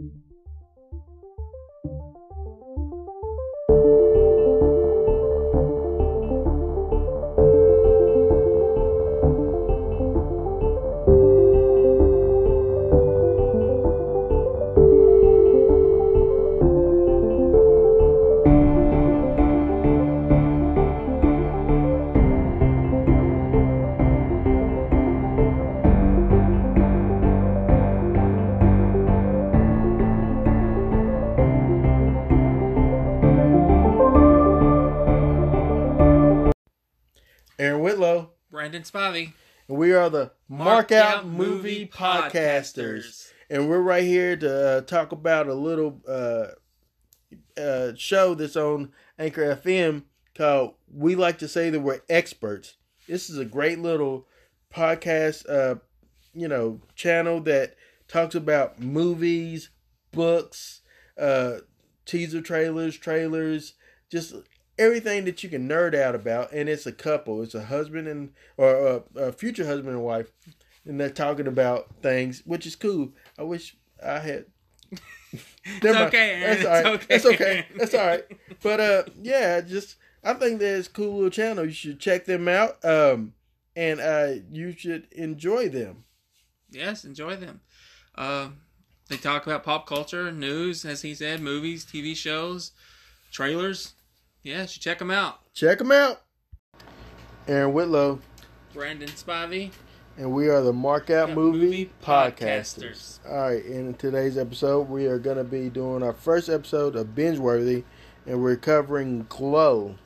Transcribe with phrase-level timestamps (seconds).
[0.00, 0.29] Aaron
[38.80, 39.32] Brandon Spivey.
[39.68, 41.86] and we are the Mark, Mark Out, Out Movie.
[41.86, 43.30] Podcasters.
[43.48, 46.46] And we're right here to uh, talk about a little uh,
[47.60, 52.76] uh, show that's on Anchor FM called We Like to Say That We're Experts.
[53.08, 54.26] This is a great little
[54.72, 55.76] podcast, uh,
[56.32, 57.74] you know, channel that
[58.06, 59.70] talks about movies,
[60.12, 60.82] books,
[61.18, 61.58] uh,
[62.06, 63.74] teaser trailers, trailers,
[64.10, 64.34] just
[64.80, 66.52] everything that you can nerd out about.
[66.52, 67.42] And it's a couple.
[67.42, 70.32] It's a husband and or a, a future husband and wife,
[70.84, 73.12] and they're talking about things, which is cool.
[73.38, 74.46] I wish I had.
[75.82, 75.86] Mind.
[76.08, 76.94] okay, That's all right.
[76.94, 77.34] It's That's okay.
[77.34, 77.66] okay.
[77.76, 78.24] That's all right.
[78.62, 81.64] But uh, yeah, just I think that's cool little channel.
[81.64, 82.84] You should check them out.
[82.84, 83.34] Um,
[83.76, 86.04] and uh, you should enjoy them.
[86.70, 87.60] Yes, enjoy them.
[88.16, 88.48] Uh,
[89.08, 92.72] they talk about pop culture, news, as he said, movies, TV shows,
[93.32, 93.94] trailers.
[94.42, 95.40] Yeah, should check them out.
[95.54, 96.22] Check them out.
[97.48, 98.20] Aaron Whitlow,
[98.72, 99.70] Brandon Spivey.
[100.16, 103.18] and we are the Mark Out Movie, Movie Podcasters.
[103.24, 103.28] Podcasters.
[103.28, 107.14] All right, in today's episode, we are going to be doing our first episode of
[107.14, 107.84] Binge Worthy,
[108.26, 109.96] and we're covering Glow,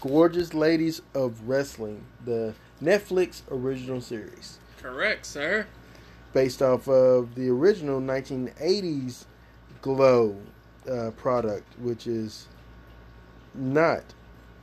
[0.00, 5.66] Gorgeous Ladies of Wrestling, the Netflix original series, Correct, sir.
[6.32, 9.24] based off of the original 1980s
[9.80, 10.36] Glow
[10.90, 12.46] uh, product, which is
[13.54, 14.02] not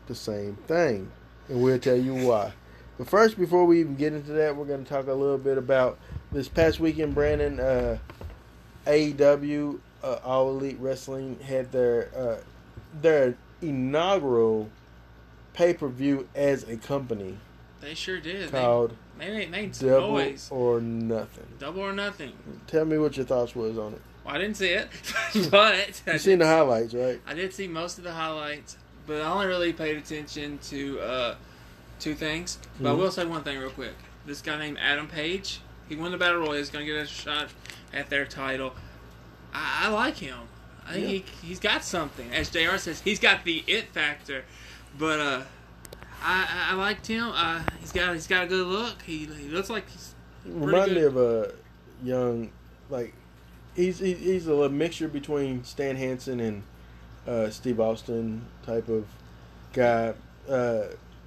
[0.07, 1.11] the same thing,
[1.47, 2.53] and we'll tell you why.
[2.97, 5.57] But first, before we even get into that, we're going to talk a little bit
[5.57, 5.97] about
[6.31, 7.15] this past weekend.
[7.15, 7.97] Brandon, uh,
[8.85, 12.37] AEW, uh, All Elite Wrestling had their uh,
[13.01, 14.69] their inaugural
[15.53, 17.37] pay per view as a company
[17.81, 18.51] They sure did.
[18.51, 20.47] called They, they made, some Double noise.
[20.51, 21.45] or Nothing.
[21.59, 22.33] Double or nothing.
[22.67, 24.01] Tell me what your thoughts was on it.
[24.25, 24.89] Well, I didn't see it,
[25.51, 27.19] but You seen the highlights, right?
[27.27, 28.77] I did see most of the highlights,
[29.09, 31.35] but I only really paid attention to uh,
[31.99, 32.59] two things.
[32.79, 32.97] But I Mhm.
[32.99, 33.95] will say one thing real quick.
[34.25, 36.53] This guy named Adam Page, he won the Battle Royal.
[36.53, 37.49] He's going to get a shot
[37.91, 38.75] at their title.
[39.53, 40.37] I, I like him.
[40.87, 41.09] I think Yeah.
[41.41, 42.31] he, he's got something.
[42.31, 44.45] As JR says, he's got the it factor.
[44.97, 45.41] But uh,
[46.23, 47.31] I, I, I liked him.
[47.33, 49.01] Uh, he's got he's got a good look.
[49.01, 50.13] He, he looks like he's
[50.45, 51.51] Remind me of a
[52.03, 52.51] young,
[52.89, 53.13] like,
[53.75, 56.63] he's he's a little mixture between Stan Hansen and
[57.29, 59.05] uh, Steve Austin type of
[59.73, 60.13] guy.
[60.49, 60.83] Uh,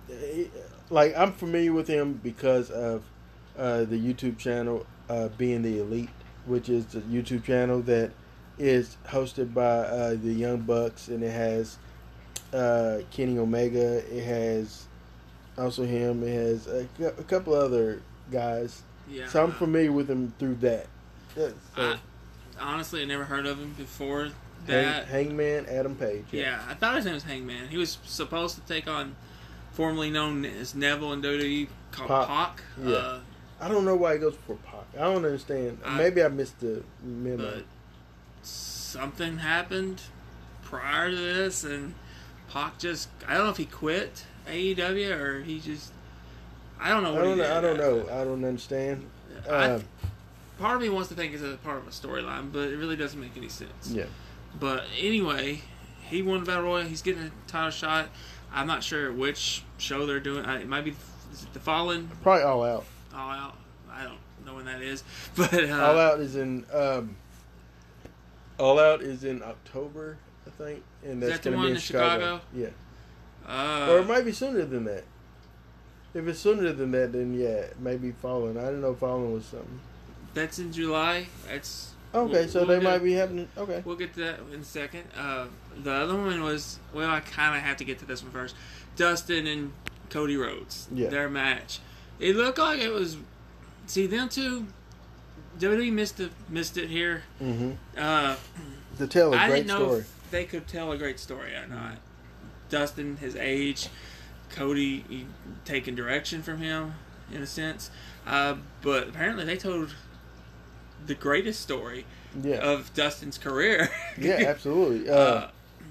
[0.09, 0.51] he-
[0.91, 3.03] like I'm familiar with him because of
[3.57, 6.11] uh, the YouTube channel uh, being the Elite,
[6.45, 8.11] which is the YouTube channel that
[8.59, 11.79] is hosted by uh, the Young Bucks, and it has
[12.53, 13.99] uh, Kenny Omega.
[14.15, 14.87] It has
[15.57, 16.23] also him.
[16.23, 18.83] It has a, a couple other guys.
[19.09, 19.29] yeah.
[19.29, 20.87] So I'm familiar with him through that.
[21.37, 21.97] Yeah, so, I,
[22.61, 24.29] honestly, I never heard of him before
[24.67, 25.07] Hang.
[25.07, 26.25] Hangman Adam Page.
[26.33, 27.69] Yeah, I thought his name was Hangman.
[27.69, 29.17] He was supposed to take on
[29.73, 32.29] formerly known as Neville and WWE called Pac.
[32.29, 32.63] Pac.
[32.85, 32.95] Yeah.
[32.95, 33.21] Uh,
[33.61, 34.85] I don't know why he goes for Pac.
[34.97, 35.79] I don't understand.
[35.85, 37.37] I- Maybe I missed the memo.
[37.55, 37.65] but
[38.43, 40.03] something happened
[40.63, 41.95] prior to this, and
[42.51, 45.93] Pac just I don't know if he quit AEW or he just
[46.81, 47.43] I don't know I don't he know.
[47.45, 47.53] did.
[47.53, 48.13] I don't know.
[48.21, 49.09] I don't understand.
[49.51, 49.85] I- Um,
[50.59, 52.97] part of me wants to think it's a part of a storyline, but it really
[52.97, 53.91] doesn't make any sense.
[53.91, 54.05] yeah.
[54.59, 55.63] But anyway,
[56.09, 56.85] he won the battle royal.
[56.87, 58.09] He's getting a title shot.
[58.53, 60.45] I'm not sure which show they're doing.
[60.45, 60.95] It might be
[61.33, 62.85] is it the Fallen Probably all out.
[63.15, 63.57] All Out.
[63.91, 65.05] I don't know when that is,
[65.37, 66.65] but uh, all out is in.
[66.73, 67.17] Um,
[68.59, 71.67] all out is in October, I think, and Is that's that the going to one
[71.67, 72.41] be in in Chicago.
[72.53, 72.73] Chicago?
[73.49, 73.49] Yeah.
[73.49, 75.05] Uh, or it might be sooner than that.
[76.15, 78.57] If it's sooner than that, then yeah, maybe Fallen.
[78.59, 79.81] I don't know Fallen was something.
[80.35, 81.27] that's in July.
[81.49, 83.49] That's Okay, We'll- so we'll they get- might be having.
[83.57, 83.83] Okay.
[83.85, 85.05] We'll get to that in a second.
[85.17, 85.47] Uh,
[85.83, 88.55] the other one was well, I kind of have to get to this one first.
[88.97, 89.73] Dustin and
[90.11, 90.89] Cody Rhodes.
[90.93, 91.09] Yeah.
[91.09, 91.81] Their match.
[92.19, 93.17] It looked like it was.
[93.87, 94.67] See them two.
[95.59, 97.25] WWE missed it, missed it here.
[97.41, 97.73] Mm-hmm.
[97.97, 98.37] Uh,
[98.99, 100.01] To tell a I great didn't know story.
[100.01, 101.97] if they could tell a great story or not.
[102.71, 103.89] Dustin, his age,
[104.51, 105.27] Cody
[105.65, 106.95] taking direction from him
[107.33, 107.91] in a sense,
[108.27, 109.95] uh, but apparently they told
[111.07, 112.05] the greatest story.
[112.43, 112.57] Yeah.
[112.57, 113.91] of Dustin's career.
[114.19, 115.11] yeah, absolutely.
[115.11, 115.51] Uh, uh,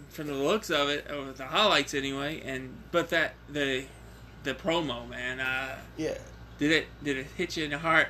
[0.09, 2.41] from the looks of it, or the highlights anyway.
[2.43, 3.85] And but that the
[4.43, 6.17] the promo, man, uh, yeah,
[6.57, 8.07] did it did it hit you in the heart?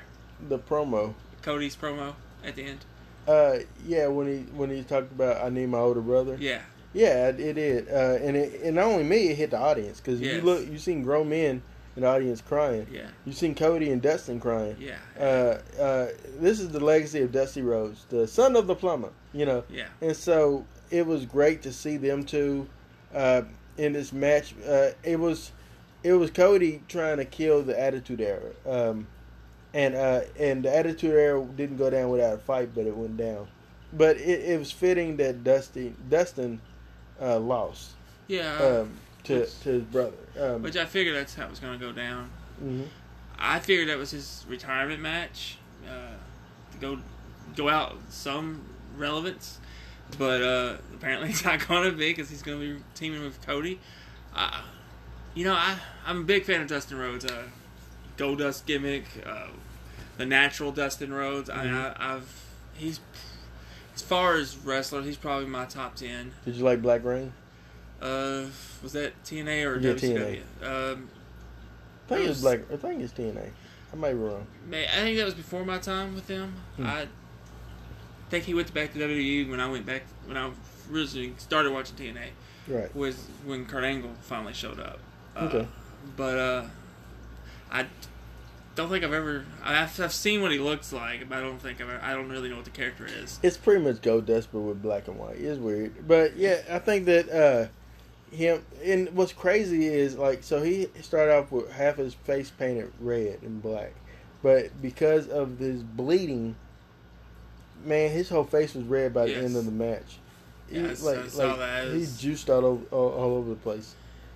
[0.47, 1.13] the promo.
[1.41, 2.13] Cody's promo
[2.43, 2.85] at the end.
[3.27, 6.37] Uh, yeah, when he when he talked about I need my older brother.
[6.39, 6.61] Yeah,
[6.93, 7.89] Yeah, it, it did.
[7.89, 10.77] Uh, and it, and not only me, it hit the audience because you look, you
[10.77, 11.61] seen grown men
[11.95, 12.87] in the audience crying.
[12.91, 14.75] yeah, You've seen Cody and Dustin crying.
[14.79, 16.07] yeah, Uh, uh,
[16.39, 19.09] this is the legacy of Dusty Rhodes, the son of the plumber.
[19.33, 22.67] You know, yeah, and so it was great to see them two
[23.13, 23.43] uh,
[23.77, 24.53] in this match.
[24.67, 25.51] Uh, it was
[26.03, 29.07] it was Cody trying to kill the Attitude Era, um,
[29.73, 33.17] and uh, and the Attitude Era didn't go down without a fight, but it went
[33.17, 33.47] down.
[33.93, 36.61] But it, it was fitting that Dusty Dustin
[37.21, 37.91] uh, lost
[38.27, 38.57] yeah.
[38.57, 38.91] um,
[39.25, 40.13] to to his brother.
[40.39, 42.29] Um, which I figured that's how it was going to go down.
[42.63, 42.87] mhm.
[43.43, 45.57] I figured that was his retirement match
[45.89, 46.13] uh,
[46.73, 46.99] to go
[47.55, 48.61] go out some
[48.97, 49.59] relevance,
[50.17, 53.41] but uh, apparently it's not going to be because he's going to be teaming with
[53.45, 53.79] Cody.
[54.35, 54.61] Uh,
[55.33, 57.25] you know, I I'm a big fan of Dustin Rhodes.
[57.25, 57.43] Uh,
[58.17, 59.47] Goldust gimmick, uh,
[60.17, 61.49] the natural Dustin Rhodes.
[61.49, 61.95] I, Mhm.
[61.99, 62.43] I, I've
[62.75, 62.99] he's
[63.95, 66.31] as far as wrestler, he's probably my top ten.
[66.45, 67.33] Did you like Black Rain?
[68.01, 68.45] Uh,
[68.81, 70.41] was that TNA or Yeah, WCW?
[70.63, 71.09] Um,
[72.05, 72.59] I think It it's was- Black.
[72.71, 73.49] I think it's TNA.
[73.93, 74.47] I might be wrong.
[74.67, 76.55] Man, I think that was before my time with them.
[76.77, 76.85] Hmm.
[76.87, 77.07] I
[78.29, 80.49] think he went back to WWE when I went back when I
[80.91, 82.29] originally started watching TNA
[82.67, 82.95] Right.
[82.95, 84.99] was when Kurt Angle finally showed up.
[85.35, 85.67] Uh, Okay.
[86.17, 86.63] But uh,
[87.69, 87.85] I
[88.75, 89.45] don't think I've ever.
[89.63, 91.89] I've, I've seen what he looks like, but I don't think I've.
[91.89, 93.39] Ever, I don't really know what the character is.
[93.43, 95.35] It's pretty much Goldust, but with black and white.
[95.37, 97.67] It's weird, but yeah, I think that uh,
[98.31, 102.91] him and what's crazy is like so he started off with half his face painted
[102.99, 103.91] red and black,
[104.41, 106.55] but because of this bleeding,
[107.83, 110.17] man, his whole face was red by the end of the match.
[110.69, 111.87] He- Yeah, s- I saw that.
[111.87, 113.95] It He was- juiced all over all, all over the place.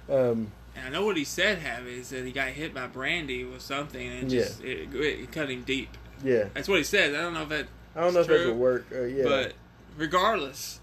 [0.09, 1.59] Um, And I know what he said.
[1.59, 5.50] Have is that he got hit by Brandi with something, and just it, it cut
[5.50, 5.89] him deep.
[6.24, 7.15] yeah, That's what he said.
[7.15, 8.86] I don't know if that, I don't know if that would work.
[8.94, 9.53] Uh, yeah, but
[9.97, 10.81] regardless,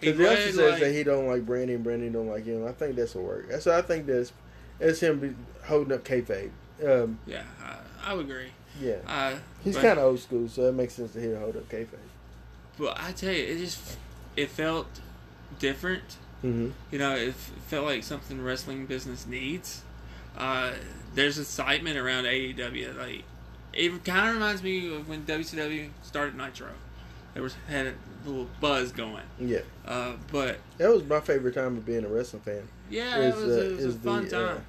[0.00, 2.66] Because he also says like- that he don't like Brandi and Brandi don't like him.
[2.66, 3.50] I think that's a work.
[3.60, 4.32] So I think that's
[4.78, 6.50] that's him holding up kayfabe.
[6.84, 8.48] Um, Yeah, I, I would agree.
[8.80, 11.68] yeah, Uh, he's kind of old school, so it makes sense to hear hold up
[11.68, 11.88] kayfabe.
[12.78, 13.98] But I tell you, it just
[14.36, 14.86] it felt
[15.58, 16.16] different.
[16.42, 16.70] Mm-hmm.
[16.90, 19.82] You know, it, felt like something wrestling business needs.
[20.36, 20.70] Uh,
[21.14, 22.96] there's excitement around AEW.
[22.96, 23.24] Like
[23.74, 26.68] it kind of reminds me of when WCW started Nitro.
[27.34, 27.94] There was had
[28.26, 29.22] little buzz going.
[29.38, 32.68] Yeah, Uh, but that was my favorite time of being a wrestling fan.
[32.90, 34.56] yeah, Is, it was, uh, it was a fun the, time.
[34.56, 34.60] uh,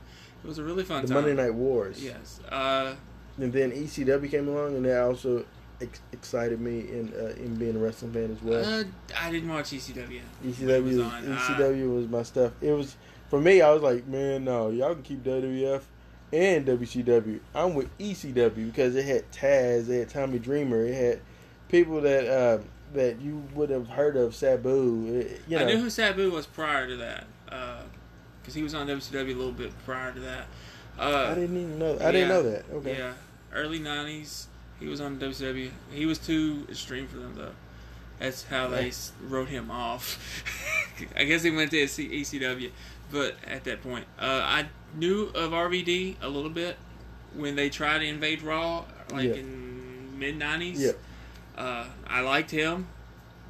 [0.43, 1.23] it was a really fun The time.
[1.25, 2.03] Monday Night Wars.
[2.03, 2.39] Yes.
[2.49, 2.95] Uh,
[3.37, 5.45] and then ECW came along, and that also
[5.81, 8.63] ex- excited me in uh, in being a wrestling fan as well.
[8.63, 8.83] uh,
[9.19, 10.19] I didn't watch ECW.
[10.45, 11.21] ECW was uh,
[11.57, 12.51] ECW was my stuff.
[12.61, 12.95] It was
[13.29, 13.61] for me.
[13.61, 15.81] I was like, man, no, y'all can keep WWF
[16.33, 17.39] and WCW.
[17.55, 21.19] I'm with ECW because it had Taz, it had Tommy Dreamer, it had
[21.69, 22.57] people that uh,
[22.93, 25.07] that you would have heard of, Sabu.
[25.19, 28.87] It, you know, I knew who Sabu was prior to that, because he was on
[28.87, 30.45] WCW a little bit prior to that.
[30.99, 31.97] Uh, I didn't even know.
[32.01, 32.65] I didn't know that.
[32.73, 33.13] Okay, Yeah,
[33.53, 34.45] early '90s,
[34.79, 35.71] he was on WCW.
[35.91, 37.51] He was too extreme for them, though.
[38.19, 38.91] That's how they
[39.27, 40.43] wrote him off.
[41.15, 42.69] I guess he went to ECW,
[43.11, 46.75] but at that point, uh, I knew of RVD a little bit
[47.33, 49.35] when they tried to invade Raw, like Yeah.
[49.35, 50.73] in mid '90s.
[50.77, 50.91] Yeah.
[51.61, 52.87] Uh, I liked him,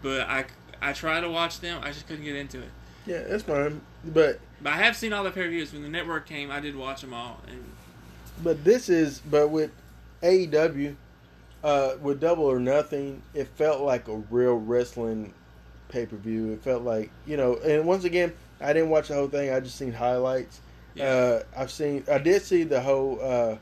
[0.01, 0.45] but I
[0.81, 1.81] I tried to watch them.
[1.83, 2.69] I just couldn't get into it.
[3.05, 3.81] yeah, that's fine.
[4.03, 6.51] But But I have seen all the pay per views when the network came.
[6.51, 7.63] I did watch them all, and
[8.43, 9.71] But this is, but with
[10.23, 10.95] AEW,
[11.63, 15.33] uh, with Double or Nothing, it felt like a real wrestling
[15.89, 16.51] pay per view.
[16.53, 19.53] It felt like you know, and once again, I didn't watch the whole thing.
[19.53, 20.59] I just seen highlights.
[20.95, 23.55] yeah, Uh, I've seen, I did see the whole uh,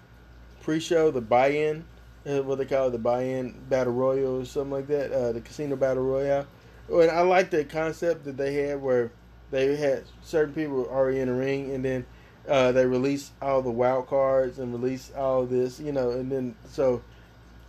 [0.62, 1.86] pre-show, the buy-in,
[2.28, 5.42] uh, what they call it, the buy-in battle royal or something like that, uh, the
[5.42, 6.48] casino battle royale.
[6.90, 9.12] And I like the concept that they had where
[9.52, 12.06] they had certain people already in the ring, and then
[12.48, 16.56] uh, they release all the wild cards and release all this, you know, and then
[16.68, 17.02] so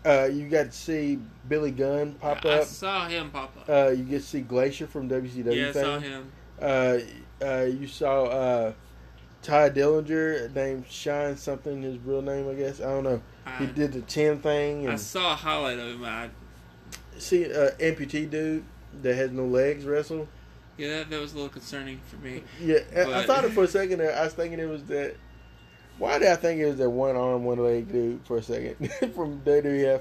[0.04, 2.60] uh, you got to see Billy Gunn pop I up.
[2.62, 3.68] I saw him pop up.
[3.68, 5.54] Uh, you get to see Glacier from WCW.
[5.54, 6.32] yeah, I saw him.
[6.60, 6.98] Uh,
[7.42, 8.72] uh, you saw uh,
[9.42, 12.80] Tye Dillinger named Shine something, his real name, I guess.
[12.80, 13.22] I don't know.
[13.58, 14.88] He did the chin thing.
[14.88, 16.04] I saw a highlight of him.
[16.04, 16.28] I,
[17.18, 18.64] see, uh, amputee dude
[19.02, 20.28] that has no legs wrestle.
[20.76, 22.42] yeah, that, that was a little concerning for me.
[22.60, 24.14] Yeah, I- I thought it for a second there.
[24.16, 25.16] I was thinking it was that.
[25.98, 28.76] Why did I think it was that one arm, one leg dude for a second
[29.14, 30.00] from WWF?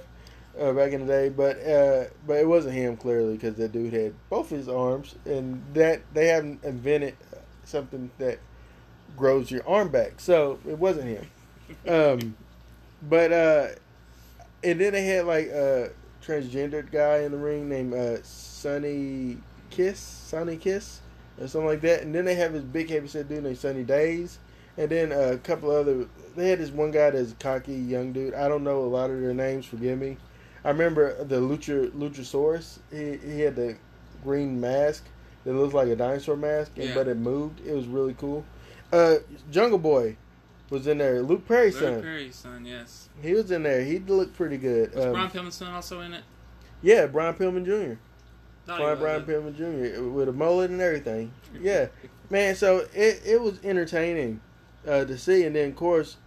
[0.59, 3.93] uh, back in the day, but uh, but it wasn't him clearly because that dude
[3.93, 7.15] had both his arms, and that they haven't invented
[7.63, 8.39] something that
[9.19, 11.27] grows your arm back, so it wasn't him.
[11.87, 12.35] Um,
[13.07, 13.67] but uh,
[14.63, 15.91] and then they had like a
[16.25, 19.37] transgendered guy in the ring named uh, Sonny
[19.69, 21.01] Kiss, Sonny Kiss,
[21.39, 24.39] or something like that, and then they have this big heavyset dude named Sunny Days.
[24.77, 26.07] And then a couple other,
[26.37, 28.33] they had this one guy that's a cocky young dude.
[28.33, 29.65] I don't know a lot of their names.
[29.65, 30.15] Forgive me.
[30.63, 32.79] I remember the Lucha Luchasaurus.
[32.89, 33.75] He he had the
[34.23, 35.03] green mask
[35.43, 36.93] that looked like a dinosaur mask, and, Yeah.
[36.95, 37.59] but it moved.
[37.65, 38.45] It was really cool.
[38.91, 39.15] Uh,
[39.51, 40.15] Jungle Boy
[40.69, 41.21] was in there.
[41.21, 42.01] Luke Perry's Luke son.
[42.01, 43.09] Perry's son, yes.
[43.21, 43.83] He was in there.
[43.83, 44.93] He looked pretty good.
[44.95, 46.23] Was Um, Brian Pillman's son also in it?
[46.81, 47.99] yeah, Brian Pillman Jr.
[48.65, 48.99] Brian.
[48.99, 50.01] Brian Pillman Jr.
[50.03, 51.31] with a mullet and everything.
[51.59, 51.87] Yeah,
[52.29, 52.55] man.
[52.55, 54.41] So it it was entertaining
[54.87, 56.17] uh, to see, and then of course,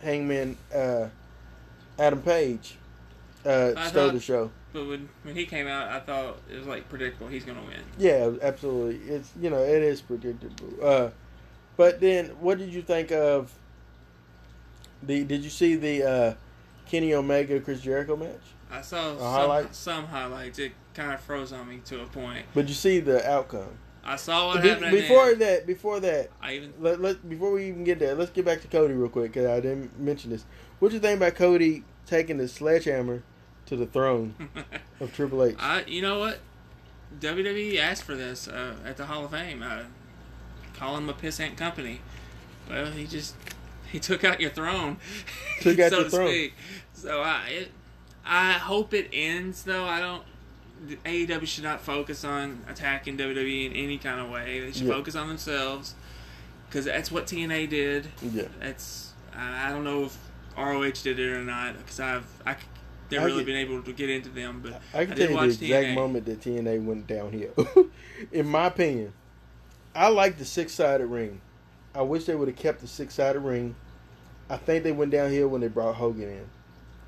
[0.00, 1.08] Hangman uh,
[1.98, 2.76] Adam Page
[3.44, 4.50] uh, I stole thought- the show.
[4.72, 7.26] But when when he came out, I thought it was like predictable.
[7.28, 7.82] He's gonna win.
[7.98, 8.96] Yeah, absolutely.
[9.12, 11.12] It's you know it is predictable.
[11.76, 13.52] But then, what did you think of
[15.02, 15.24] the?
[15.24, 16.34] Did you see the uh,
[16.86, 18.40] Kenny Omega Chris Jericho match?
[18.70, 19.78] I saw some highlights?
[19.78, 20.58] some highlights.
[20.58, 22.46] It kind of froze on me to a point.
[22.54, 23.78] But you see the outcome.
[24.04, 24.90] I saw what Be- happened.
[24.92, 25.40] before the end.
[25.42, 28.60] that, before that, I even let, let before we even get there, let's get back
[28.62, 30.44] to Cody real quick because I didn't mention this.
[30.80, 33.22] What do you think about Cody taking the sledgehammer
[33.66, 34.34] to the throne
[35.00, 35.56] of Triple H?
[35.58, 36.40] I you know what
[37.20, 39.62] WWE asked for this uh, at the Hall of Fame.
[39.62, 39.84] Uh,
[40.82, 42.00] call him a pissant company.
[42.68, 43.34] Well, he just
[43.90, 44.96] he took out your throne,
[45.60, 46.28] Took out so your to throne.
[46.28, 46.54] speak.
[46.94, 47.70] So I it,
[48.24, 49.84] I hope it ends though.
[49.84, 50.22] I don't.
[51.04, 54.58] AEW should not focus on attacking WWE in any kind of way.
[54.60, 54.94] They should Yeah.
[54.94, 55.94] focus on themselves
[56.68, 58.08] because that's what TNA did.
[58.20, 60.18] Yeah, That's I I don't know if
[60.58, 62.56] ROH did it or not because I've I
[63.12, 65.66] I really been able to get into them, but I can I tell you the
[65.66, 65.94] exact TNA.
[65.94, 67.52] moment that TNA went downhill.
[68.32, 69.12] In my opinion,
[69.94, 71.40] I like the six sided ring.
[71.94, 73.74] I wish they would have kept the six sided ring.
[74.48, 76.46] I think they went downhill when they brought Hogan in.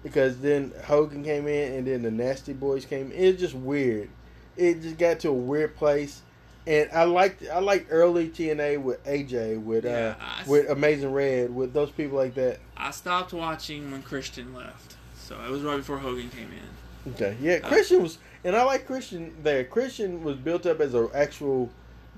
[0.03, 3.11] Because then Hogan came in and then the Nasty Boys came.
[3.15, 4.11] It's just weird.
[4.57, 6.21] It just got to a weird place.
[6.67, 11.13] And I liked I liked early TNA with AJ, with Yeah, uh I with Amazing
[11.13, 12.59] Red, with those people like that.
[12.77, 17.13] I stopped watching when Christian left, so it was right before Hogan came in.
[17.13, 19.65] Okay, yeah, Uh, Christian was, and I like Christian there.
[19.65, 21.69] Christian was built up as an actual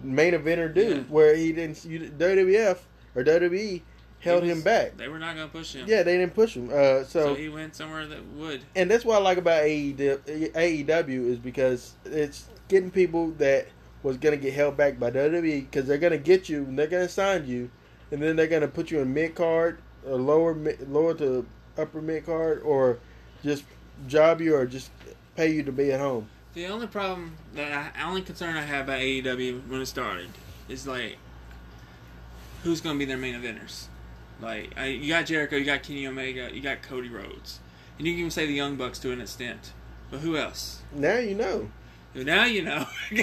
[0.02, 1.02] main eventer dude, Yeah.
[1.08, 2.78] where he didn't you, WWF
[3.14, 3.82] or WWE
[4.20, 4.96] held He him back.
[4.96, 5.86] They were not going to push him.
[5.88, 6.68] Yeah, they didn't push him.
[6.68, 8.62] Uh, So, so, he went somewhere that would.
[8.74, 13.66] and that's what I like about AEW, is because it's getting people that
[14.02, 17.08] was gonna get held back by WWE because they're gonna get you and they're gonna
[17.08, 17.70] sign you,
[18.10, 20.54] and then they're gonna put you in mid card or lower
[20.88, 21.44] lower to
[21.76, 22.98] upper mid card or
[23.42, 23.64] just
[24.06, 24.90] job you or just
[25.36, 26.28] pay you to be at home.
[26.56, 30.30] The only problem that I, only concern I have about AEW when it started
[30.70, 31.18] is like,
[32.62, 33.88] who's going to be their main eventers?
[34.40, 37.60] Like, I, you got Jericho, you got Kenny Omega, you got Cody Rhodes,
[37.98, 39.72] and you can even say the Young Bucks to an extent.
[40.10, 40.80] But who else?
[40.94, 41.68] Now you know.
[42.14, 42.86] Now you know.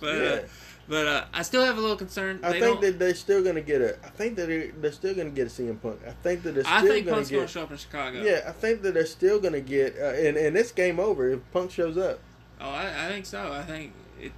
[0.00, 0.40] but uh,
[0.86, 2.38] but uh, I still have a little concern.
[2.44, 3.96] I They think that they're still gonna get a.
[4.04, 5.98] I think that they're, they're still gonna get a CM Punk.
[6.06, 7.50] I think that they're still I think Punk's going to get.
[7.50, 8.22] show up in Chicago.
[8.22, 9.96] Yeah, I think that they're still gonna get.
[9.98, 12.20] Uh, and and it's game over if Punk shows up.
[12.60, 13.52] Oh, I, I think so.
[13.52, 14.32] I think it.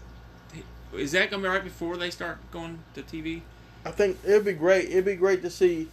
[0.95, 3.43] Is that going to be right before they start going to TV?
[3.85, 4.91] I think it'd be great.
[4.91, 5.89] It'd be great to see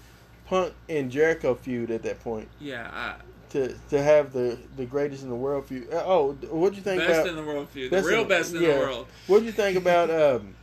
[0.45, 2.47] Punk and Jericho feud at that point.
[2.59, 3.15] Yeah, I,
[3.51, 5.87] To to have the the greatest in the world feud.
[5.93, 7.27] Uh, oh, what'd you think best about?
[7.27, 8.73] in the world feud, the real in- best in yeah.
[8.73, 9.07] the world.
[9.27, 10.09] What'd you think about?
[10.09, 10.55] Um,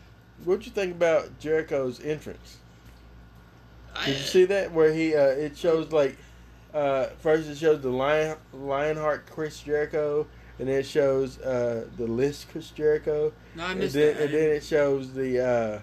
[0.45, 2.59] what'd you think about Jericho's entrance?
[3.97, 5.15] I- Did you see that where he?
[5.15, 6.17] Uh, it shows like
[6.75, 10.27] uh, first it shows the Lion Lionheart Chris Jericho,
[10.59, 14.23] and it shows uh, the list Chris Jericho, No, I and missed then that.
[14.25, 15.45] And then it shows the.
[15.45, 15.81] Uh,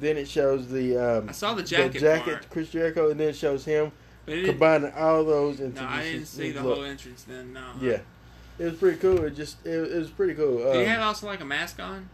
[0.00, 1.92] then it shows the um, I saw the jacket.
[1.92, 3.92] the jacket, part, Chris Jericho, and then it shows him
[4.26, 5.82] it combining all those into.
[5.82, 6.76] no, I didn't see the look.
[6.76, 7.52] whole entrance then.
[7.52, 7.66] No.
[7.80, 8.00] Yeah,
[8.58, 9.22] it was pretty cool.
[9.24, 10.58] It just it, it was pretty cool.
[10.58, 12.08] Did he Um, have also like a mask on?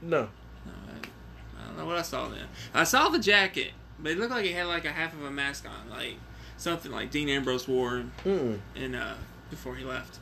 [0.00, 0.28] no,
[0.64, 2.46] No, I, I don't know what I saw then.
[2.72, 5.30] I saw the jacket, but it looked like it had like a half of a
[5.30, 6.14] mask on, like
[6.56, 8.58] something like Dean Ambrose wore and, mm.
[8.74, 9.16] in uh
[9.50, 10.18] before he left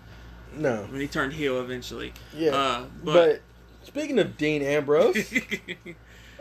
[0.57, 2.13] no, when he turned heel eventually.
[2.37, 2.51] yeah.
[2.55, 3.41] Uh, but, but,
[3.87, 5.33] speaking of Dean Ambrose.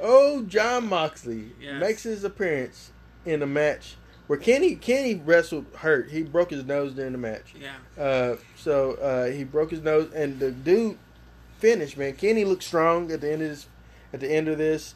[0.01, 1.79] Oh, Jon Moxley Yes.
[1.79, 2.91] makes his appearance
[3.25, 3.95] in a match
[4.27, 6.09] where Kenny Kenny wrestled hurt.
[6.09, 7.53] He broke his nose during the match.
[7.57, 8.01] yeah.
[8.03, 10.97] Uh, so uh, he broke his nose, and the dude
[11.59, 11.95] finished.
[11.97, 13.67] Man, Kenny looked strong at the end of this.
[14.11, 14.95] At the end of this,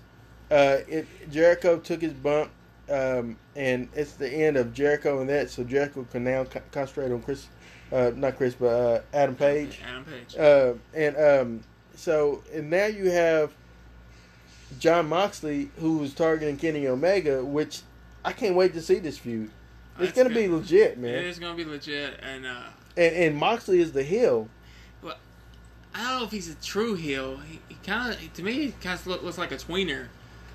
[0.51, 2.51] uh, it, Jericho took his bump,
[2.89, 5.49] um, and it's the end of Jericho and that.
[5.49, 7.47] So Jericho can now co- concentrate on Chris
[7.91, 9.79] uh, not Chris, but uh, Adam Page.
[9.87, 10.37] Adam Page.
[10.37, 11.63] Uh, and um,
[11.95, 13.51] so, and now you have
[14.79, 17.81] Jon Moxley, who was targeting Kenny Omega, which
[18.25, 19.49] I can't wait to see this feud.
[19.99, 21.15] It's That's gonna be legit, man.
[21.15, 22.63] It is gonna be legit, and uh,
[22.95, 24.49] And and Moxley is the heel.
[25.95, 27.37] I don't know if he's a true heel.
[27.37, 30.09] He, he kind of, to me, he kind of look, looks like a tweener.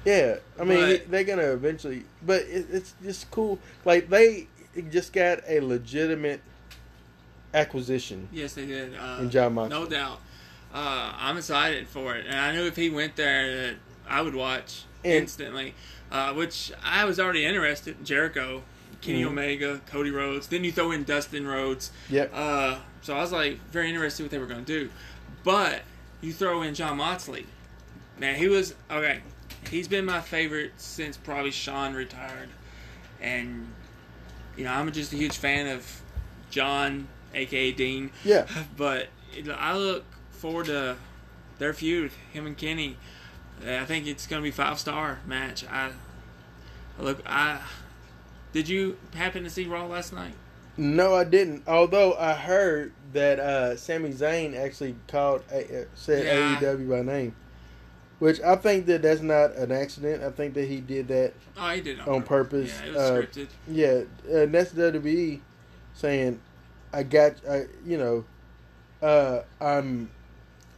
[0.04, 3.58] Yeah, I mean But- they're gonna eventually, but it, it's just cool.
[3.84, 4.46] Like they
[4.90, 6.40] just got a legitimate
[7.54, 8.94] acquisition Yes, they did.
[8.96, 9.78] Uh, in Jon Moxley.
[9.78, 10.20] No doubt.
[10.74, 13.76] Uh, I'm excited for it, and I knew if he went there, that
[14.08, 15.74] I would watch And- instantly.
[16.10, 17.96] Uh, which I was already interested.
[17.98, 18.62] in Jericho,
[19.00, 19.28] Kenny Mhm.
[19.28, 20.46] Omega, Cody Rhodes.
[20.46, 21.90] Then you throw in Dustin Rhodes.
[22.10, 22.30] Yep.
[22.34, 24.90] Uh, so I was like very interested in what they were going to do.
[25.42, 25.82] But
[26.20, 27.46] you throw in Jon Moxley.
[28.18, 29.20] Man, he was okay.
[29.70, 32.50] He's been my favorite since probably Sean retired,
[33.20, 33.72] and
[34.56, 36.02] you know I'm just a huge fan of
[36.50, 38.10] Jon, aka Dean.
[38.24, 38.46] Yeah.
[38.76, 39.08] But
[39.54, 40.96] I look forward to
[41.58, 42.96] their feud, him and Kenny.
[43.64, 45.64] I think it's going to be five star match.
[45.66, 45.92] I
[46.98, 47.22] look.
[47.26, 47.60] I
[48.52, 50.34] did you happen to see Raw last night?
[50.76, 51.62] No, I didn't.
[51.66, 56.56] Although I heard that uh, Sami Zayn actually called a, uh, said Yeah.
[56.60, 57.36] AEW by name,
[58.18, 60.22] which I think that that's not an accident.
[60.22, 61.34] I think that he did that.
[61.58, 63.48] Oh, he did it On purpose, Yeah, it was uh, scripted.
[63.68, 65.40] Yeah, and that's WWE
[65.94, 66.40] saying,
[66.92, 68.24] "I got, I, you know,
[69.02, 70.10] uh, I'm,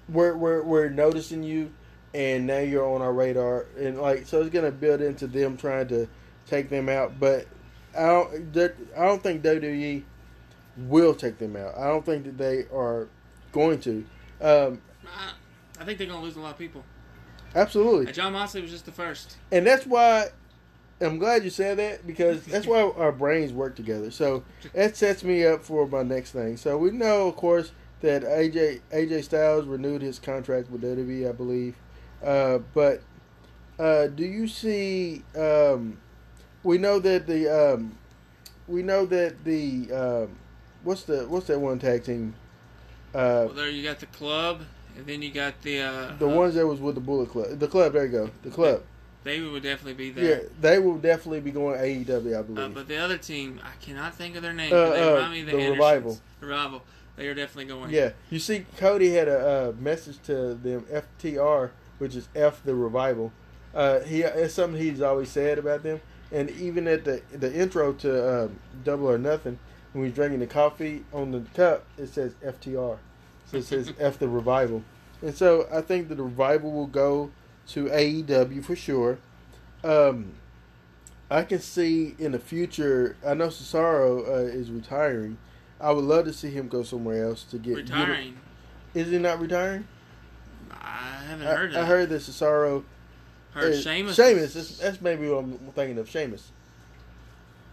[0.08, 1.72] we're we're we're noticing you,
[2.12, 5.88] and now you're on our radar, and like so it's gonna build into them trying
[5.88, 6.08] to
[6.46, 7.46] take them out, but
[7.96, 10.02] I don't, I don't think WWE
[10.76, 11.76] will take them out.
[11.76, 13.08] I don't think that they are
[13.52, 14.04] going to.
[14.40, 15.32] Um, I,
[15.80, 16.84] I think they're going to lose a lot of people.
[17.54, 18.06] absolutely.
[18.06, 19.36] And Jon Moxley was just the first.
[19.52, 20.28] and that's why
[21.00, 24.10] I'm glad you said that because that's why our brains work together.
[24.10, 26.56] So that sets me up for my next thing.
[26.56, 31.32] So we know, of course, that AJ AJ Styles renewed his contract with WWE, I
[31.32, 31.74] believe.
[32.22, 33.02] Uh, but
[33.78, 35.22] uh, do you see?
[35.36, 35.98] Um,
[36.62, 37.98] we know that the um,
[38.68, 40.36] we know that the um,
[40.84, 42.34] what's the what's that one tag team?
[43.14, 44.62] Uh, Well, there you got the club,
[44.96, 47.58] and then you got the uh, the uh, ones that was with the Bullet Club.
[47.58, 47.92] The club.
[47.92, 48.30] There you go.
[48.42, 48.82] The club.
[49.24, 50.42] They would definitely be Yeah, there.
[50.60, 52.74] they will definitely be going AEW, I Uh, believe.
[52.74, 54.72] but the other team, I cannot think of their name.
[54.72, 55.70] Uh, they uh, remind me of the, the.
[55.70, 56.18] Revival.
[56.40, 56.82] The revival.
[57.16, 57.90] They are definitely going.
[57.90, 59.38] yeah, you see, Cody had a
[59.70, 63.32] uh, message to them FTR, which is F the Revival.
[63.72, 66.00] Uh, he it's something he's always said about them,
[66.32, 69.58] and even at the the intro to um, Double or Nothing,
[69.92, 72.98] when he's drinking the coffee on the cup, it says FTR,
[73.46, 74.82] so it says F the Revival,
[75.22, 77.30] and so I think that the Revival will go
[77.68, 79.18] to AEW for sure.
[79.82, 80.32] Um,
[81.30, 83.16] I can see in the future.
[83.26, 85.38] I know Cesaro uh, is retiring.
[85.80, 87.76] I would love to see him go somewhere else to get.
[87.76, 88.36] Retiring.
[88.94, 89.86] Get, is he not retiring?
[90.70, 92.84] I haven't I, heard of I heard that Cesaro.
[93.52, 94.16] Heard uh, Sheamus.
[94.16, 94.54] Sheamus.
[94.54, 96.08] That's, that's maybe what I'm thinking of.
[96.08, 96.50] Sheamus.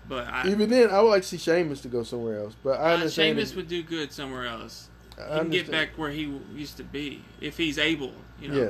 [0.08, 2.56] But I, Even then, I would like to see Sheamus to go somewhere else.
[2.64, 3.38] But I understand.
[3.38, 4.90] Sheamus would do good somewhere else.
[5.16, 8.14] He can get back where he used to be if he's able.
[8.40, 8.56] You know.
[8.56, 8.70] Yeah.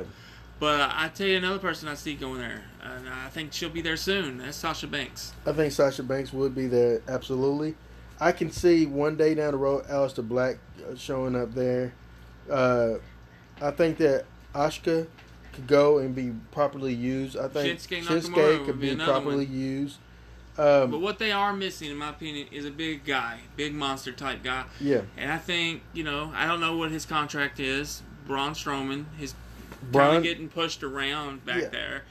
[0.62, 3.80] But I tell you another person I see going there, and I think she'll be
[3.80, 4.38] there soon.
[4.38, 5.32] That's Sasha Banks.
[5.44, 7.74] I think Sasha Banks would be there absolutely.
[8.20, 11.92] I can see one day down the road Aleister Black uh, showing up there.
[12.48, 12.98] Uh,
[13.60, 15.08] I think that Asuka
[15.52, 17.36] could go and be properly used.
[17.36, 19.52] I think Shinsuke Shinsuke, could be be properly one.
[19.52, 19.98] used.
[20.56, 24.12] Um, But what they are missing, in my opinion, is a big guy, big monster
[24.12, 24.66] type guy.
[24.80, 28.04] yeah, And I think, you know, I don't know what his contract is.
[28.28, 29.34] Braun Strowman, he's
[29.92, 31.68] kind of getting pushed around back Yeah.
[31.68, 32.02] there.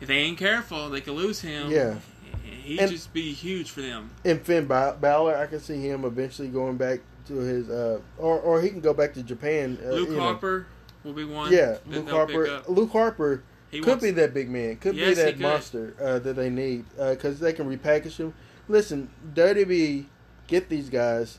[0.00, 1.70] If they ain't careful, they could lose him.
[1.70, 1.96] Yeah.
[2.42, 4.10] He'd And- just be huge for them.
[4.24, 8.38] And Finn Ba- Balor, I can see him eventually going back to his, uh, or
[8.40, 9.78] or he can go back to Japan.
[9.84, 10.22] Uh, Luke you know.
[10.22, 10.66] Harper
[11.04, 11.52] will be one.
[11.52, 12.62] Yeah, Luke Harper.
[12.68, 14.76] Luke Harper He could wants- be that big man.
[14.76, 15.40] Could Yes, be that could.
[15.40, 18.34] monster uh, that they need because they can repackage him.
[18.68, 20.06] Listen, WWE
[20.46, 21.38] get these guys,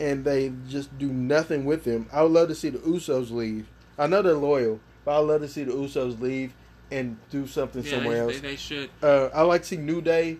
[0.00, 2.06] and they just do nothing with them.
[2.12, 3.66] I would love to see the Usos leave.
[3.98, 6.52] I know they're loyal, but I'd love to see the Usos leave
[6.90, 8.40] and do something yeah, somewhere they, else.
[8.42, 8.90] They, they should.
[9.02, 10.36] uh, I like to see New Day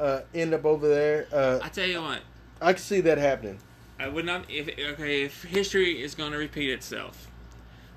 [0.00, 1.26] uh, end up over there.
[1.30, 2.20] Uh, I tell you what,
[2.58, 3.58] I can see that happening.
[4.00, 4.50] I would not.
[4.50, 7.30] If okay, if history is going to repeat itself,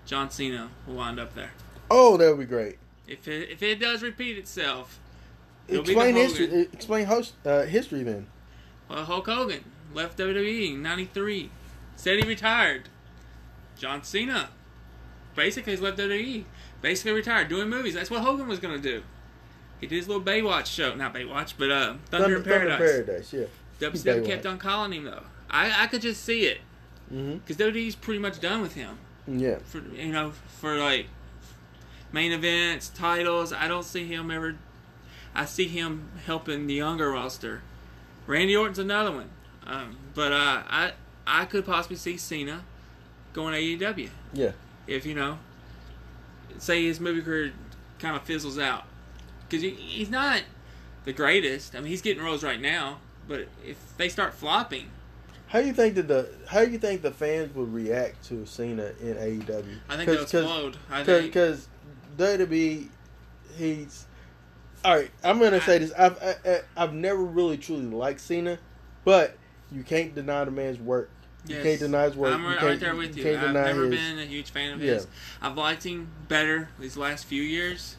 [0.05, 1.51] John Cena will wind up there.
[1.89, 2.77] Oh, that would be great.
[3.07, 4.99] If it, if it does repeat itself,
[5.69, 6.47] Explain history.
[6.47, 6.67] Hogan.
[6.73, 8.27] Explain host, uh, history then.
[8.89, 11.49] well, Hulk Hogan left WWE in '93,
[11.95, 12.89] said he retired.
[13.77, 14.49] John Cena
[15.35, 16.45] basically has left WWE,
[16.81, 17.93] basically retired, doing movies.
[17.93, 19.03] That's what Hogan was going to do.
[19.79, 22.77] He did his little Baywatch show, not Baywatch, but uh, Thunder, in Paradise.
[22.77, 23.45] Thunder Paradise, yeah.
[23.79, 25.23] WCW kept on calling him though.
[25.49, 26.59] I I could just see it
[27.09, 28.99] because WWE's pretty much done with him.
[29.27, 29.57] Yeah.
[29.65, 31.07] For you know, for like
[32.11, 34.57] main events, titles, I don't see him ever.
[35.33, 37.61] I see him helping the younger roster.
[38.27, 39.29] Randy Orton's another one,
[39.65, 40.93] um, but uh, I
[41.25, 42.63] I could possibly see Cena
[43.33, 44.51] going to AEW Yeah.
[44.87, 45.37] If you know,
[46.57, 47.53] say his movie career
[47.99, 48.83] kind of fizzles out,
[49.47, 50.41] because he, he's not
[51.05, 51.75] the greatest.
[51.75, 54.89] I mean, he's getting roles right now, but if they start flopping,
[55.47, 58.45] How do you think that the how do you think the fans would react to
[58.45, 59.77] Cena in AEW?
[59.89, 60.77] I think they'll explode.
[60.89, 61.67] I think Because
[62.17, 62.87] WWE,
[63.57, 64.05] he's
[64.83, 65.11] all right.
[65.23, 65.91] I'm gonna say this.
[65.97, 68.57] I've I, I- I've never really truly liked Cena,
[69.05, 69.37] but
[69.71, 71.09] you can't deny the man's work.
[71.47, 71.63] You Yes.
[71.63, 72.33] can't deny his work.
[72.33, 73.23] I'm right, right there with you.
[73.23, 74.93] can't I've never his- been a huge fan of Yeah.
[74.95, 75.07] his.
[75.41, 77.95] I've liked him better these last few years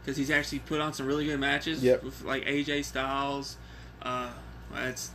[0.00, 2.02] because he's actually put on some really good matches Yep.
[2.04, 3.56] with like AJ Styles.
[4.00, 4.30] Uh,
[4.72, 5.10] that's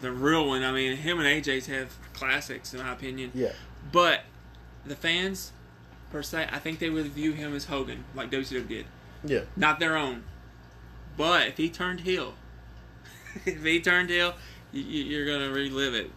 [0.00, 0.62] the real one.
[0.62, 3.30] I mean, him and AJ's have classics in my opinion.
[3.34, 3.52] Yeah.
[3.92, 4.22] But
[4.86, 5.52] the fans,
[6.10, 8.86] per se, I think they would view him as Hogan, like WCW did,
[9.24, 9.40] Yeah.
[9.54, 10.24] not their own.
[11.18, 12.34] But if he turned heel,
[13.44, 14.34] if he turned heel,
[14.72, 16.10] you, you're gonna relive it.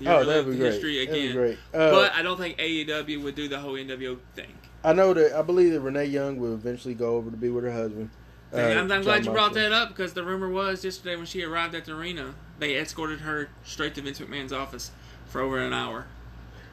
[0.00, 0.72] You're Oh, that'd be great.
[0.72, 1.36] history That'd be again.
[1.36, 1.58] great.
[1.74, 4.52] Uh, But I don't think AEW would do the whole NWO thing.
[4.84, 7.64] I know that I believe that Renee Young will eventually go over to be with
[7.64, 8.10] her husband.
[8.54, 11.42] uh, I'm, I'm glad you brought that up because the rumor was yesterday when she
[11.42, 14.90] arrived at the arena, they escorted her straight to Vince McMahon's office
[15.26, 16.06] for over an hour.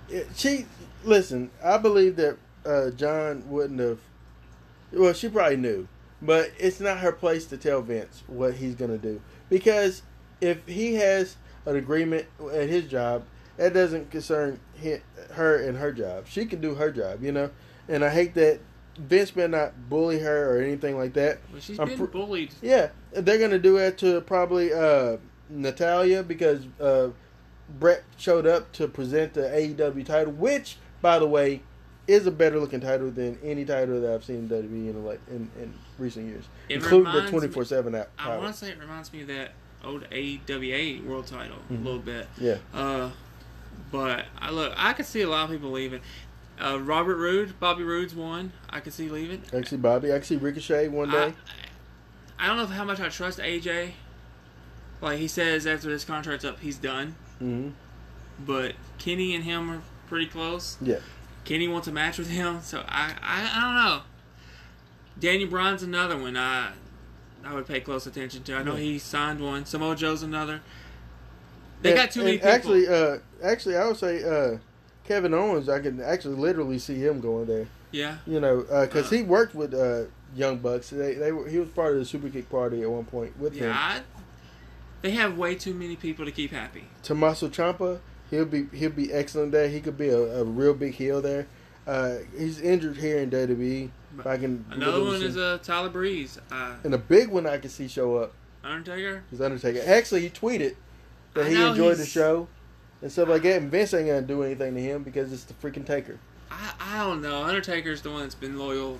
[0.09, 0.67] It- she
[1.03, 1.49] listen.
[1.63, 3.99] I believe that uh, Jon wouldn't have.
[4.93, 5.87] Well, she probably knew,
[6.21, 10.03] but it's not her place to tell Vince what he's gonna do because
[10.39, 11.35] if he has
[11.65, 13.23] an agreement at his job,
[13.57, 14.59] that doesn't concern
[15.31, 16.25] her and her job.
[16.27, 17.49] She can do her job, you know.
[17.87, 18.59] And I hate that
[18.97, 21.39] Vince may not bully her or anything like that.
[21.51, 22.53] Well, she's I'm been pr- bullied.
[22.61, 25.17] Yeah, they're gonna do that to probably uh,
[25.49, 27.09] Natalya because uh,
[27.79, 31.61] Brett showed up to present the AEW title, which, by the way,
[32.07, 35.51] is a better looking title than any title that I've seen in WWE in in,
[35.61, 38.09] in recent years, It including the twenty four seven app.
[38.17, 39.53] I want to say it reminds me of that
[39.85, 41.81] old AWA world title Mhm.
[41.81, 42.27] a little bit.
[42.37, 43.11] Yeah, Uh,
[43.91, 46.01] but I look, I could see a lot of people leaving.
[46.59, 48.51] Uh, Robert Roode, Bobby Roode's one.
[48.69, 49.43] I could see leaving.
[49.65, 50.09] See Bobby.
[50.21, 51.33] See Ricochet one day.
[52.39, 53.91] I, I don't know how much I trust AJ.
[55.01, 57.15] Like he says after this contract's up, he's done.
[57.39, 57.69] hmm
[58.39, 60.77] But Kenny and him are pretty close.
[60.81, 60.99] Yeah,
[61.43, 64.01] Kenny wants a match with him, so I, I, I don't know.
[65.19, 66.35] Daniel Bryan's another one.
[66.37, 66.71] I,
[67.45, 68.55] I would pay close attention to.
[68.55, 69.65] I know he signed one.
[69.65, 70.61] Samoa Joe's another.
[71.81, 72.49] They And- got too many people.
[72.49, 74.57] Actually, uh, actually, I would say uh,
[75.07, 75.69] Kevin Owens.
[75.69, 77.67] I can actually literally see him going there.
[77.91, 79.15] yeah, You know, because Uh.
[79.17, 80.05] he worked with uh,
[80.35, 80.89] Young Bucks.
[80.89, 83.55] They, they were, he was part of the Super Kick party at one point with
[83.55, 83.61] yeah.
[83.67, 83.75] them.
[83.77, 84.01] I,
[85.01, 86.85] they have way too many people to keep happy.
[87.03, 87.99] Tommaso Ciampa,
[88.31, 89.69] he'll be he'll be excellent there.
[89.69, 91.45] He could be a, a real big heel there.
[91.85, 93.91] Uh, he's injured here in WWE.
[94.19, 97.57] If I can Another one is uh, Tyler Breeze, uh, and a big one I
[97.57, 99.23] can see show up Undertaker.
[99.31, 99.81] is Undertaker.
[99.85, 100.75] Actually, he tweeted
[101.33, 102.47] that he enjoyed the show
[103.01, 103.61] and stuff like that.
[103.61, 106.17] And Vince ain't gonna do anything to him because it's the freaking Taker.
[106.49, 107.43] I, I don't know.
[107.43, 108.99] Undertaker's the one that's been loyal.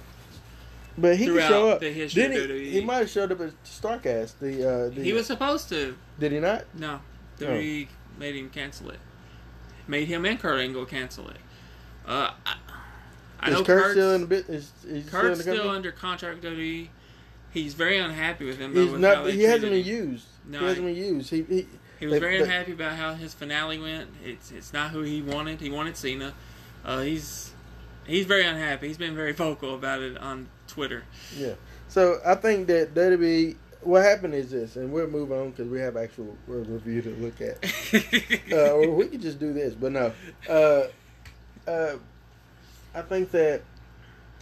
[0.97, 1.81] But he could show up.
[1.81, 2.71] the history Didn't he?
[2.71, 4.39] He might have showed up at Starcast.
[4.39, 5.95] The, uh, the He was supposed to.
[6.19, 6.63] Did he not?
[6.73, 7.01] No,
[7.41, 7.43] Oh.
[7.45, 8.99] WWE made him cancel it.
[9.87, 11.37] Made him and Kurt Angle cancel it.
[12.07, 12.55] Uh, I,
[13.45, 14.49] I is know Kurt Kurt's, still in the bit?
[14.49, 16.87] Is, is Kurt's still still under contract with WWE.
[17.51, 18.73] He's very unhappy with him.
[18.73, 19.29] Though, with not.
[19.29, 20.27] He hasn't been used.
[20.45, 21.29] No, he hasn't been used.
[21.29, 21.67] He, he
[21.99, 24.09] He was they- very they- unhappy about how his finale went.
[24.23, 25.61] It's it's not who he wanted.
[25.61, 26.33] He wanted Cena.
[26.83, 27.51] Uh, he's
[28.05, 28.87] he's very unhappy.
[28.87, 31.03] He's been very vocal about it on Twitter.
[31.37, 31.53] Yeah.
[31.87, 33.55] So I think that WWE.
[33.81, 37.39] What happened is this, and we'll move on because we have actual review to look
[37.39, 37.63] at.
[38.51, 40.11] uh, or we could just do this, but no.
[40.49, 40.87] Uh,
[41.69, 41.97] uh,
[42.95, 43.61] I think that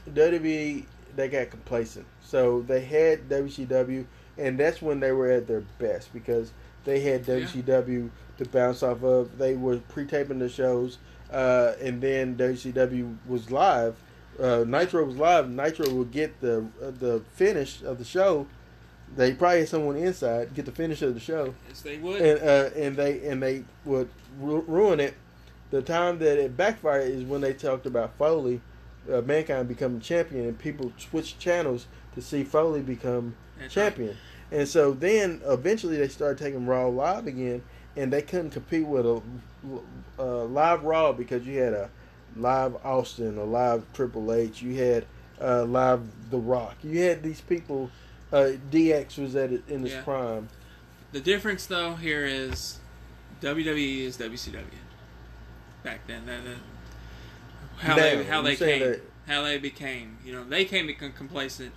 [0.09, 0.85] WWE
[1.15, 4.05] they got complacent, so they had WCW,
[4.37, 6.51] and that's when they were at their best because
[6.85, 7.35] they had Yeah.
[7.41, 9.37] WCW to bounce off of.
[9.37, 10.97] They were pre-taping the shows,
[11.31, 13.95] uh, and then WCW was live.
[14.39, 15.49] Uh, Nitro was live.
[15.49, 18.47] Nitro would get the uh, the finish of the show.
[19.15, 22.19] They probably had someone inside get the finish of the show yes, they would.
[22.19, 25.13] and uh, and they and they would ru- ruin it.
[25.73, 28.61] The time that it backfired is when they talked about Foley,
[29.11, 33.85] uh, mankind becoming champion, and people switched channels to see Foley become That's right.
[33.85, 34.17] champion.
[34.51, 37.63] And so then eventually they started taking Raw live again,
[37.95, 39.19] and they couldn't compete with a,
[40.19, 41.89] uh live Raw because you had a
[42.37, 45.05] live Austin, a live Triple H, you had
[45.41, 47.89] uh, live The Rock, you had these people.
[48.31, 50.03] Uh, DX was at it in his Yeah.
[50.03, 50.49] prime.
[51.13, 52.77] The difference, though, here is
[53.41, 54.82] WWE is WCW.
[55.83, 56.57] Back then, that, that-
[57.85, 60.17] how they how they came, that- how they became.
[60.25, 61.71] You know, they came complacent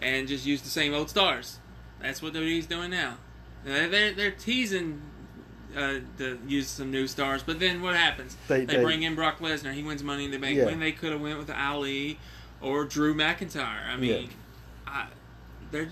[0.00, 1.58] and just used the same old stars.
[2.00, 3.16] That's what WWE's doing now.
[3.64, 5.02] They're they're, they're teasing.
[5.74, 8.36] Uh, to use some new stars, but then what happens?
[8.46, 9.72] They- They, they- bring in Brock Lesnar.
[9.72, 10.66] He wins Money in the Bank Yeah.
[10.66, 12.18] when they could have went with Ali
[12.60, 13.88] or Drew McIntyre.
[13.88, 14.28] I mean,
[14.86, 15.06] I,
[15.70, 15.88] they're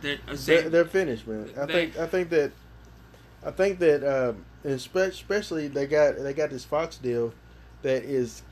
[0.00, 1.50] they're, They're, they're finished, man.
[1.56, 2.50] I They- think I think that
[3.46, 7.32] I think that um, and especially they got they got this Fox deal
[7.82, 8.42] that is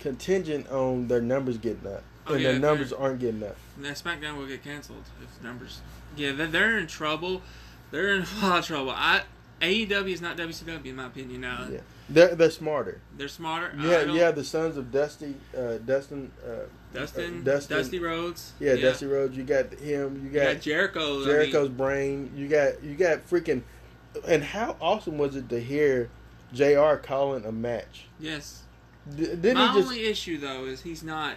[0.00, 3.56] contingent on their numbers getting up, Oh, and yeah, their numbers aren't getting up.
[3.78, 5.80] that SmackDown will get canceled if numbers.
[6.16, 7.42] Yeah, they're, in trouble.
[7.90, 8.90] They're in a lot of trouble.
[8.90, 9.22] I
[9.60, 11.40] AEW is not WCW in my opinion.
[11.40, 13.00] Now Yeah, they're they're smarter.
[13.16, 13.72] they're smarter.
[13.78, 18.52] Yeah, you have the sons of Dusty, uh, Dustin, uh, Dustin, uh, Dustin, Dusty Rhodes.
[18.60, 19.36] yeah, Dusty Rhodes.
[19.36, 20.16] You got him.
[20.22, 21.24] You You got, got Jericho.
[21.24, 22.32] Jericho's I mean, brain.
[22.36, 23.62] You got you got freaking.
[24.26, 26.08] And how awesome was it to hear
[26.52, 28.06] JR calling a match?
[28.18, 28.62] yes.
[29.16, 29.88] D- didn't My just?
[29.88, 31.36] only issue though is he's not.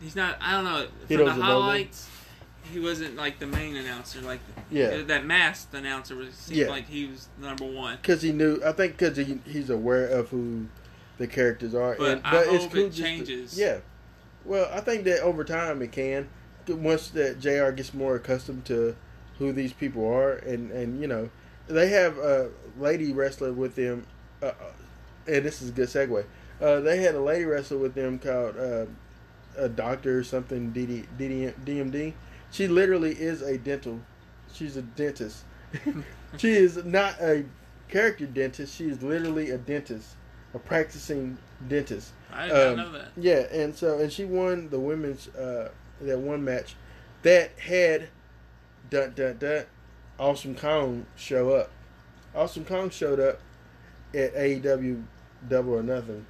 [0.00, 0.36] He's not.
[0.40, 0.86] I don't know.
[1.06, 2.08] From the highlights,
[2.72, 4.20] he wasn't like the main announcer.
[4.22, 4.86] Like Yeah.
[4.86, 6.68] Uh, that masked announcer was seemed Yeah.
[6.68, 7.98] like he was number one.
[8.02, 10.66] Because he knew, I think, because he, he's aware of who
[11.18, 11.94] the characters are.
[11.96, 13.58] But and, I but hope it's cool it just to- changes.
[13.58, 13.78] yeah.
[14.44, 16.28] Well, I think that over time it can.
[16.66, 18.96] Once that JR gets more accustomed to
[19.38, 21.28] who these people are, and and you know,
[21.74, 24.06] they have a lady wrestler with them,
[24.42, 24.52] uh, uh,
[25.26, 26.24] and this is a good segue.
[26.60, 28.86] Uh, they had a lady wrestler with them called uh,
[29.56, 32.12] a doctor or something, DD, DD, DMD.
[32.50, 34.00] She literally is a dental.
[34.52, 35.44] She's a dentist.
[36.38, 37.44] she is not a
[37.88, 38.74] character dentist.
[38.76, 40.16] She is literally a dentist,
[40.54, 42.12] a practicing dentist.
[42.32, 43.08] I did Um, know that.
[43.16, 46.74] Yeah, and so and she won the women's uh, that one match
[47.22, 48.08] that had
[48.88, 49.64] dun dun dun
[50.20, 51.70] Awesome Kong show up.
[52.34, 53.40] Awesome Kong showed up
[54.14, 55.02] at AEW
[55.48, 56.26] Double or Nothing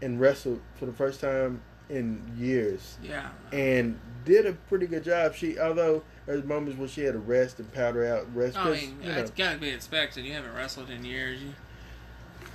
[0.00, 3.28] and wrestled for the first time in years Yeah.
[3.52, 5.34] and did a pretty good job.
[5.34, 8.56] She although there's moments where she had to rest and powder out rest.
[8.56, 10.24] I 'cause, mean, you know, it's got to be expected.
[10.24, 11.42] You haven't wrestled in years.
[11.42, 11.52] You,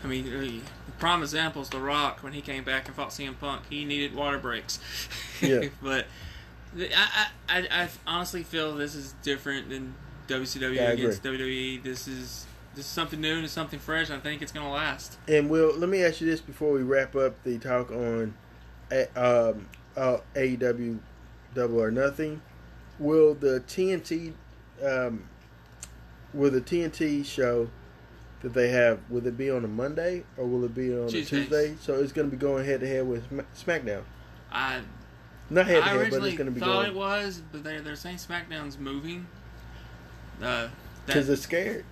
[0.03, 3.09] I mean, uh, the prime example is The Rock when he came back and fought
[3.09, 3.63] CM Punk.
[3.69, 4.79] He needed water breaks.
[5.41, 5.67] Yeah.
[5.81, 6.05] but
[6.79, 9.95] I, I, I, I honestly feel this is different than
[10.27, 11.83] WCW Yeah, against WWE.
[11.83, 14.09] This is this is something new and it's something fresh.
[14.09, 15.17] I think it's gonna last.
[15.27, 18.35] And Will, let me ask you this before we wrap up the talk on
[19.15, 20.99] um, uh, AEW
[21.53, 22.41] Double or Nothing.
[22.99, 24.33] Will the TNT,
[24.83, 25.27] um,
[26.33, 27.69] will the TNT show
[28.41, 31.27] that they have, will it be on a Monday or will it be on Tuesdays.
[31.27, 31.75] a Tuesday?
[31.81, 34.03] So it's going to be going head to head with SmackDown.
[34.51, 34.81] I
[35.49, 37.81] Not head to head, but it's going to be thought going it was, but they're
[37.81, 39.27] they're saying SmackDown's moving.
[40.41, 40.67] Uh,
[41.05, 41.85] because that, they're scared.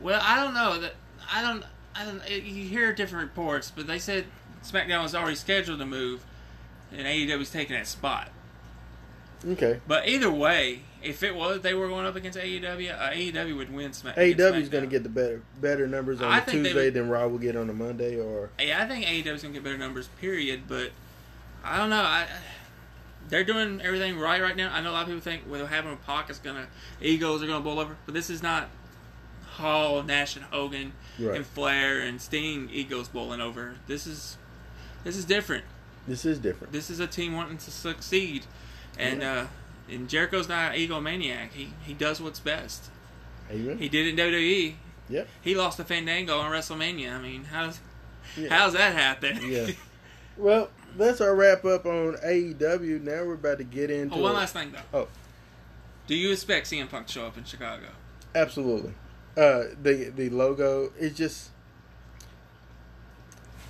[0.00, 0.94] well, I don't know that
[1.32, 4.26] I don't I don't you hear different reports, but they said
[4.64, 6.24] SmackDown was already scheduled to move,
[6.92, 8.30] and AEW's taking that spot.
[9.46, 9.78] Okay.
[9.86, 13.72] But either way, if it was they were going up against AEW, uh, AEW would
[13.72, 14.16] win Smack.
[14.16, 17.08] AEW is going to get the better better numbers on I a Tuesday would- than
[17.10, 20.08] Raw will get on a Monday or Yeah, I think AEW's gonna get better numbers.
[20.20, 20.62] Period.
[20.66, 20.90] But
[21.62, 22.02] I don't know.
[22.02, 22.26] I
[23.28, 24.72] they're doing everything right right now.
[24.72, 26.66] I know a lot of people think well, having a Pac is gonna
[27.00, 28.68] egos are gonna bowl over, but this is not
[29.56, 31.36] Hall, Nash, and Hogan, Right.
[31.36, 33.76] and Flair and Sting egos bowling over.
[33.86, 34.36] This is
[35.04, 35.64] this is different.
[36.08, 36.72] this is different.
[36.72, 38.44] This is a team wanting to succeed,
[38.98, 39.32] and Yeah.
[39.32, 39.46] uh,
[39.88, 41.52] and Jericho's not an egomaniac.
[41.52, 42.90] He he does what's best.
[43.50, 43.78] Amen.
[43.78, 44.74] He did it in WWE.
[45.10, 45.28] Yep.
[45.42, 47.14] He lost to Fandango on WrestleMania.
[47.14, 47.78] I mean, how's
[48.36, 48.48] Yeah.
[48.48, 49.40] how's that happen?
[49.50, 49.70] Yeah.
[50.36, 53.02] Well, that's our wrap up on AEW.
[53.02, 54.34] Now we're about to get into Oh, one it.
[54.36, 54.98] last thing though.
[55.00, 55.08] Oh.
[56.06, 57.86] Do you expect CM Punk to show up in Chicago?
[58.34, 58.92] Absolutely.
[59.36, 61.50] Uh, the the logo is just,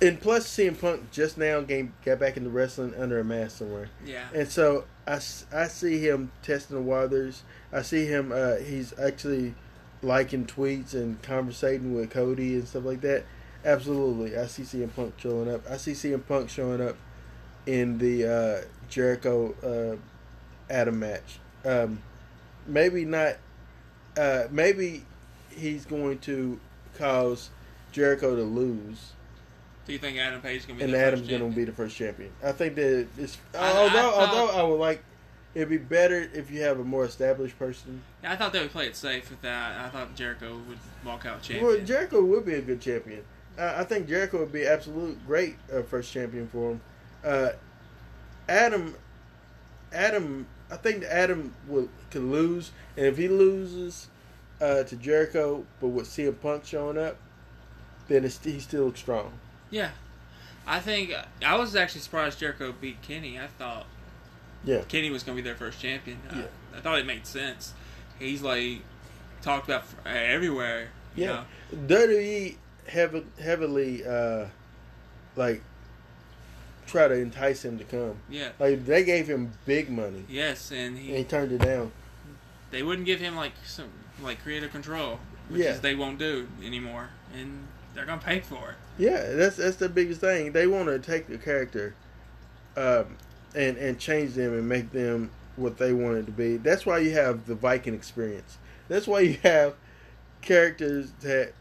[0.01, 3.89] and plus CM Punk just now game got back into wrestling under a mask somewhere,
[4.05, 4.25] Yeah.
[4.33, 5.19] and so I,
[5.53, 7.43] I see him testing the waters.
[7.71, 8.31] I see him.
[8.31, 9.53] Uh, he's actually
[10.01, 13.23] liking tweets and conversating with Cody and stuff like that.
[13.63, 15.61] Absolutely, I see CM Punk showing up.
[15.69, 16.97] I see CM Punk showing up
[17.65, 21.39] in the uh, Jericho uh, Adam match.
[21.63, 22.01] Um,
[22.67, 23.37] maybe not.
[24.17, 25.03] Uh, maybe
[25.49, 26.59] he's going to
[26.97, 27.49] cause
[27.91, 29.11] Jericho to lose,
[29.85, 30.85] Do you think Adam Page is gonna be?
[30.85, 32.31] and Adam's going to be the first champion.
[32.43, 35.03] I think that it's I- I although thought- although I would like
[35.53, 38.01] it'd be better if you have a more established person.
[38.23, 39.79] Yeah, I thought they would play it safe with that.
[39.85, 41.65] I thought Jericho would walk out champion.
[41.65, 43.23] Well, Jericho would be a good champion.
[43.57, 46.81] I think Jericho would be absolute great uh, first champion for him.
[47.25, 47.49] Uh,
[48.47, 48.95] Adam,
[49.91, 54.07] Adam, I think Adam will could lose, and if he loses
[54.61, 57.17] uh, to Jericho, but with CM Punk showing up,
[58.07, 59.33] then it's, he still looks strong.
[59.71, 59.91] Yeah,
[60.67, 61.11] I think
[61.43, 63.39] I was actually surprised Jericho beat Kenny.
[63.39, 63.87] I thought
[64.63, 64.81] Yeah.
[64.87, 66.19] Kenny was going to be their first champion.
[66.31, 66.43] Yeah.
[66.73, 67.73] I, I thought it made sense.
[68.19, 68.81] He's like
[69.41, 70.89] talked about everywhere.
[71.15, 71.27] Yeah.
[71.27, 71.43] know?
[71.87, 72.55] WWE
[72.87, 74.45] heavily, heavily uh,
[75.35, 75.61] like
[76.85, 78.17] try to entice him to come.
[78.29, 81.91] yeah, Like they gave him big money yes, and and he he turned it down.
[82.71, 83.89] they wouldn't give him like some
[84.21, 85.19] like creative control,
[85.49, 85.71] which Yeah.
[85.71, 88.75] is they won't do anymore, and they're gonna pay for it.
[88.97, 90.51] Yeah, that's that's the biggest thing.
[90.53, 91.95] They want to take the character,
[92.77, 93.17] um,
[93.55, 96.57] and and change them and make them what they want it to be.
[96.57, 98.57] That's why you have the Viking experience.
[98.87, 99.75] That's why you have
[100.41, 101.53] characters that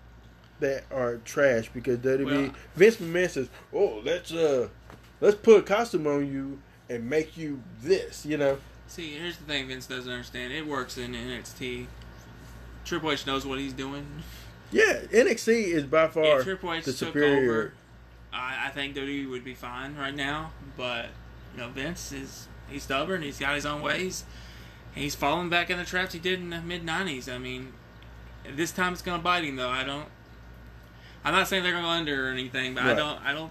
[0.61, 4.69] that are trash because WWE Well- Vince McMahon says, "Oh, let's uh,
[5.25, 8.59] let's put a costume on you and make you this," you know.
[8.87, 10.53] See, here's the thing Vince doesn't understand.
[10.53, 11.87] It works in NXT.
[12.85, 14.07] Triple H knows what he's doing.
[14.71, 17.51] Yeah, NXT is by far Triple H the took superior.
[17.51, 17.73] over,
[18.33, 20.51] I, I think WWE would be fine right now.
[20.77, 21.07] But
[21.55, 23.23] you know, Vince is he's stubborn.
[23.23, 24.25] He's got his own ways.
[24.95, 27.33] He's falling back in the traps he did in the mid '90s.
[27.33, 27.73] I mean,
[28.55, 29.71] this time it's gonna bite him though.
[29.71, 30.07] I don't.
[31.25, 33.19] I'm not saying they're gonna go under or anything, but I don't.
[33.25, 33.51] I don't.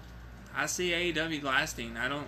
[0.56, 1.96] I see AEW lasting.
[1.96, 2.26] I don't.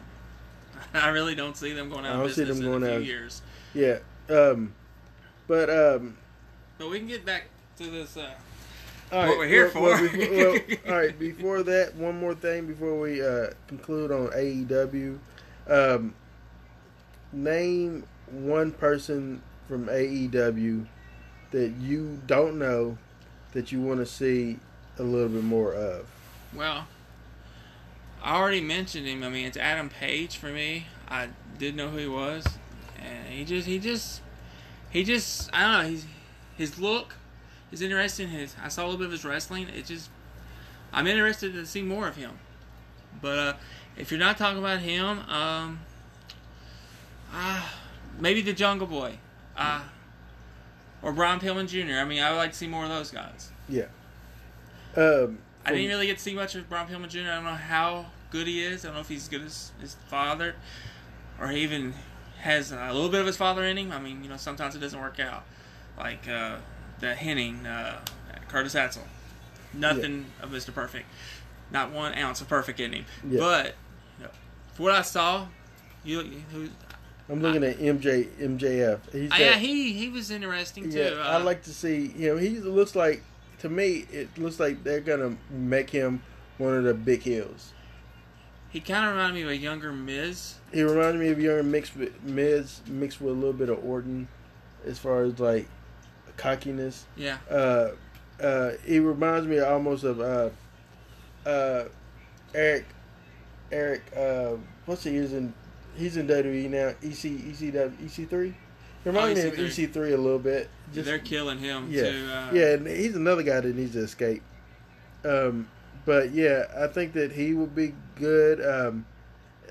[0.94, 3.04] I really don't see them going out I don't of see them going out.
[3.04, 3.42] years.
[3.74, 4.74] Yeah, um,
[5.46, 6.16] but um,
[6.78, 7.44] But we can get back
[7.78, 8.16] to this.
[8.16, 8.30] Uh,
[9.12, 10.16] All right, what we're here well, for.
[10.18, 15.18] well, well, all right, before that, one more thing before we uh, conclude on AEW.
[15.68, 16.14] Um,
[17.32, 20.86] name one person from AEW
[21.52, 22.98] that you don't know
[23.52, 24.58] that you want to see
[24.98, 26.06] a little bit more of.
[26.54, 26.86] Well,
[28.26, 29.22] I already mentioned him.
[29.22, 30.86] I mean, it's Adam Page for me.
[31.08, 32.44] I didn't know who he was,
[32.98, 34.20] and he just, he just,
[34.90, 35.90] he just, I don't know.
[35.90, 36.06] He's
[36.56, 37.14] his look
[37.70, 38.30] is interesting.
[38.30, 39.68] His I saw a little bit of his wrestling.
[39.68, 40.10] It just,
[40.92, 42.32] I'm interested to see more of him.
[43.22, 43.52] But uh,
[43.96, 45.78] if you're not talking about him, um,
[47.32, 47.78] ah,
[48.18, 49.20] maybe the Jungle Boy,
[49.56, 49.82] uh,
[51.00, 52.00] or Brian Pillman Jr.
[52.00, 53.52] I mean, I would like to see more of those guys.
[53.68, 53.86] Yeah.
[54.96, 57.20] Um, I didn't really get to see much of Brian Pillman Jr.
[57.20, 58.84] I don't know how good he is.
[58.84, 60.54] I don't know if he's as good as his father,
[61.40, 61.94] or he even
[62.40, 63.92] has a little bit of his father in him.
[63.92, 65.44] I mean, you know, sometimes it doesn't work out.
[65.98, 66.56] Like uh,
[67.00, 67.98] the Hennig, uh,
[68.48, 69.02] Curtis Axel.
[69.74, 70.72] Nothing of Mr.
[70.72, 71.06] Perfect.
[71.70, 73.04] Not one ounce of perfect in him.
[73.28, 73.40] Yeah.
[73.40, 73.74] But
[74.18, 74.30] you know,
[74.74, 75.48] for what I saw,
[76.04, 76.20] you,
[76.52, 76.68] who,
[77.28, 79.00] I'm looking at MJ MJF.
[79.12, 80.98] He's uh, yeah, he he was interesting too.
[80.98, 82.12] Yeah, I Uh, like to see.
[82.16, 83.22] You know, he looks like
[83.58, 84.06] to me.
[84.12, 86.22] It looks like they're gonna make him
[86.58, 87.72] one of the big heels.
[88.70, 90.56] He kind of reminded me of a younger Miz.
[90.72, 94.28] He reminded me of young mixed with Miz, mixed with a little bit of Orton,
[94.84, 95.68] as far as like
[96.36, 97.06] cockiness.
[97.16, 97.38] Yeah.
[97.50, 97.90] Uh,
[98.40, 100.50] uh, he reminds me almost of uh,
[101.48, 101.84] uh,
[102.54, 102.86] Eric.
[103.72, 105.52] Eric, uh, what's he is in?
[105.96, 106.88] He's in WWE now.
[107.02, 108.54] EC ECW EC3.
[109.04, 109.88] He reminds me of EC3.
[109.88, 110.68] EC3 a little bit.
[110.92, 112.28] Just- They're killing him yeah, too.
[112.30, 114.42] Uh, yeah, and he's another guy that needs to escape.
[115.24, 115.68] Um,
[116.06, 118.64] but yeah, I think that he would be good.
[118.64, 119.04] Um,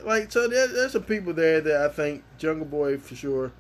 [0.04, 3.52] like so, there, there's some people there that I think Jungle Boy for sure.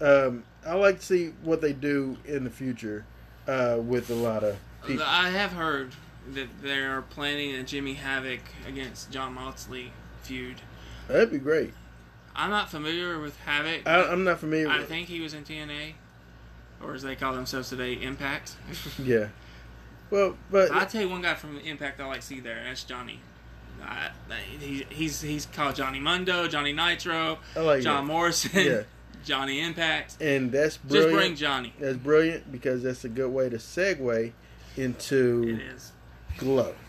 [0.00, 3.04] Um, I like to see what they do in the future
[3.48, 4.56] uh, with a lot of
[4.86, 5.04] people.
[5.04, 5.92] I have heard
[6.34, 10.60] that they are planning a Jimmy Havoc against Jon Moxley feud.
[11.08, 11.72] That'd be great.
[12.36, 13.86] I'm not familiar with Havoc.
[13.86, 14.68] I, I'm not familiar.
[14.68, 15.94] I think he was in TNA,
[16.82, 18.56] or as they call themselves today, Impact.
[19.02, 19.28] Yeah.
[20.10, 22.58] Well, but I'll tell you one guy from Impact I like to see there.
[22.58, 23.20] and That's Johnny.
[23.82, 24.10] I,
[24.58, 28.12] he, he's he's called Johnny Mundo, Johnny Nitro, I like John that.
[28.12, 28.82] Morrison, Yeah.
[29.24, 30.16] Johnny Impact.
[30.20, 31.10] and that's brilliant.
[31.12, 31.72] Just bring Johnny.
[31.78, 34.32] That's brilliant because that's a good way to segue
[34.76, 35.92] into It is.
[36.38, 36.74] glow.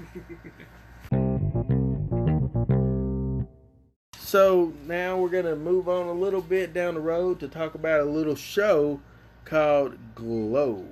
[4.17, 7.99] So now we're gonna move on a little bit down the road to talk about
[7.99, 9.01] a little show
[9.43, 10.85] called Glow.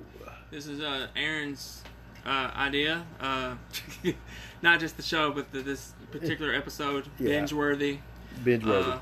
[0.50, 1.82] This is uh, Aaron's
[2.26, 3.04] uh, idea.
[3.20, 3.54] Uh,
[4.62, 7.28] not just the show, but the, this particular episode, Yeah.
[7.30, 7.98] binge worthy.
[8.44, 8.90] Binge worthy.
[8.90, 8.98] Uh,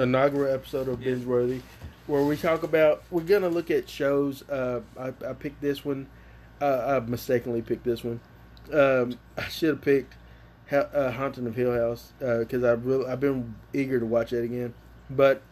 [0.00, 1.10] Inaugural episode of Yeah.
[1.12, 1.60] Binge Worthy,
[2.06, 4.42] where we talk about we're gonna look at shows.
[4.48, 6.06] Uh, I, I picked this one.
[6.62, 8.18] Uh, I mistakenly picked this one.
[8.72, 10.14] Um, I should have picked
[10.70, 14.44] ha- uh, Haunting of Hill House because I've really I've been eager to watch it
[14.44, 14.72] again.
[15.10, 15.42] But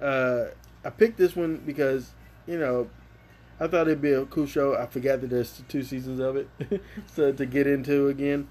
[0.00, 0.44] uh,
[0.84, 2.12] I picked this one because
[2.46, 2.88] you know
[3.62, 4.76] I thought it'd be a cool show.
[4.76, 6.48] I forgot that there's two seasons of it,
[7.06, 8.48] so to get into again.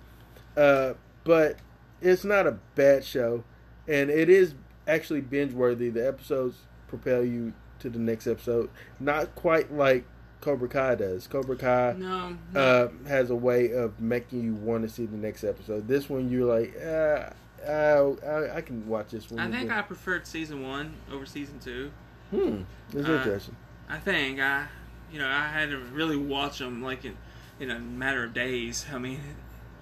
[0.56, 0.94] Uh,
[1.26, 1.58] but
[2.00, 3.44] it's not a bad show,
[3.90, 4.54] and it is
[4.88, 5.90] actually binge worthy.
[5.90, 8.70] The episodes propel you to the next episode.
[9.02, 10.06] Not quite like
[10.40, 11.28] Cobra Kai does.
[11.28, 12.38] Cobra Kai No.
[12.54, 12.60] no.
[12.60, 15.90] uh, has a way of making you want to see the next episode.
[15.90, 17.32] This one, you're like, uh,
[17.68, 19.40] I, I, I can watch this one.
[19.40, 19.78] I think again.
[19.78, 21.92] I preferred season one over season two.
[22.30, 22.62] Hmm,
[22.94, 23.56] that's uh, interesting.
[23.90, 24.68] I think I,
[25.12, 27.18] you know, I had to really watch them like in,
[27.60, 28.86] in a matter of days.
[28.94, 29.20] I mean,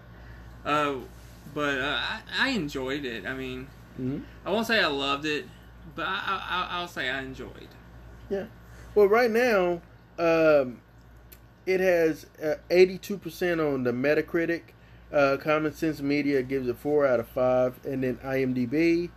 [0.65, 0.95] uh,
[1.53, 3.25] but uh, I, I enjoyed it.
[3.25, 3.67] I mean,
[3.97, 5.45] hmm I won't say I loved it,
[5.95, 7.67] but I, I, I'll say I enjoyed.
[8.29, 8.45] Yeah.
[8.95, 9.81] Well, right now,
[10.17, 10.81] um,
[11.65, 14.61] it has uh, 82% on the Metacritic.
[15.11, 17.85] Uh, Common Sense Media gives it 4 out of 5.
[17.85, 19.09] And then IMDb,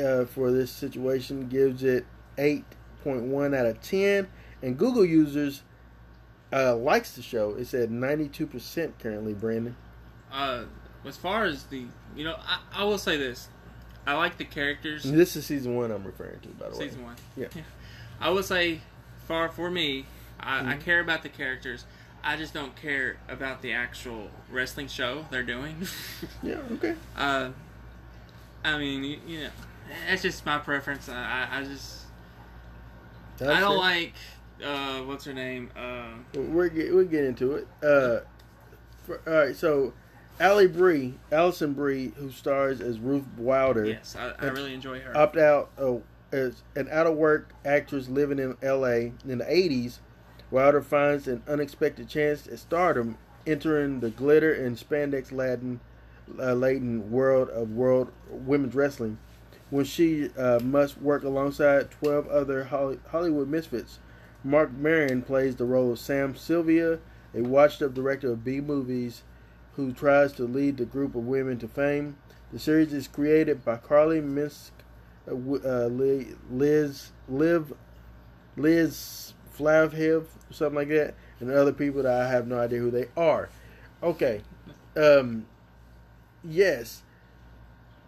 [0.00, 2.06] uh, for this situation, gives it
[2.38, 4.28] 8.1 out of 10.
[4.62, 5.62] And Google users
[6.52, 7.54] uh, likes the show.
[7.58, 9.76] It's at 92% currently, Brandon.
[10.32, 10.64] Uh,
[11.04, 11.84] as far as the,
[12.16, 13.48] you know, I, I will say this:
[14.06, 15.04] I like the characters.
[15.04, 16.88] And this is season 1 I'm referring to, by the way.
[16.88, 17.16] Season one.
[17.36, 17.48] Yeah.
[18.20, 18.80] I would say,
[19.28, 20.06] far for me,
[20.40, 20.80] I, I Mhm.
[20.80, 21.84] care about the characters.
[22.24, 25.76] I just don't care about the actual wrestling show they're doing.
[26.42, 26.94] Yeah, okay.
[27.16, 27.50] uh,
[28.64, 29.50] I mean, you, you know,
[30.08, 31.08] that's just my preference.
[31.08, 31.14] I,
[31.52, 32.00] I, I just,
[33.38, 33.78] That's I don't it.
[33.78, 34.14] like,
[34.64, 35.70] uh, what's her name?
[35.76, 37.68] Uh, We're get, we'll get into it.
[37.82, 38.20] Uh,
[39.04, 39.92] for, all right, so
[40.40, 45.16] Allie Brie, Alison Brie, who stars as Ruth Wilder, yes, I, I really enjoy her.
[45.16, 45.96] opt out uh,
[46.32, 49.12] as an out of work actress living in L.A.
[49.26, 49.98] in the '80s.
[50.50, 55.80] Wilder finds an unexpected chance at stardom, entering the glitter and spandex laden
[56.38, 59.18] uh, laden world of world women's wrestling.
[59.70, 63.98] When she uh, must work alongside 12 other Holly- Hollywood misfits,
[64.46, 67.00] Marc Maron plays the role of Sam Sylvia,
[67.34, 69.24] a washed-up director of B movies
[69.74, 72.16] who tries to lead the group of women to fame.
[72.52, 74.70] The series is created by Carly Mensch,
[75.28, 77.72] uh, uh, Liz, Liv,
[78.56, 83.08] Liz Flahive, something like that, and other people that I have no idea who they
[83.16, 83.48] are.
[84.00, 84.42] Okay,
[84.96, 85.46] um,
[86.44, 87.02] yes,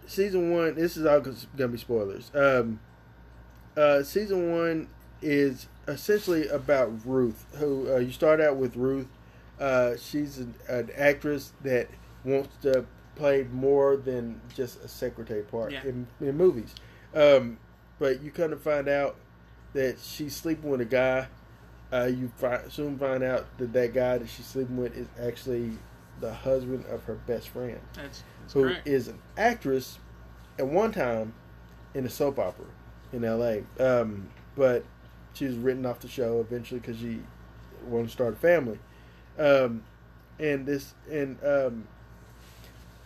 [0.07, 0.77] season one.
[0.77, 2.31] This is all gonna be spoilers.
[2.33, 2.79] Um,
[3.77, 4.89] uh, season one
[5.21, 9.09] is essentially about Ruth, who uh, you start out with Ruth.
[9.59, 11.89] Uh, she's an, an actress that
[12.25, 12.85] wants to
[13.17, 15.83] play more than just a secretary part Yeah.
[15.85, 16.75] in, in movies.
[17.15, 17.59] Um,
[17.99, 19.17] but you kind of find out
[19.73, 21.27] that she's sleeping with a guy.
[21.93, 25.73] Uh, you fi- soon find out that that guy that she's sleeping with is actually
[26.21, 28.87] the husband of her best friend, That's, that's who correct.
[28.87, 29.99] is an actress
[30.59, 31.33] at one time
[31.95, 32.67] in a soap opera
[33.13, 33.63] in L.A.
[33.81, 34.85] Um, but
[35.35, 37.21] she was written off the show eventually because she
[37.87, 38.79] wanted to start a family.
[39.39, 39.83] Um,
[40.39, 41.87] and this and um,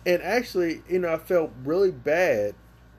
[0.05, 2.55] and actually, you know, I felt really bad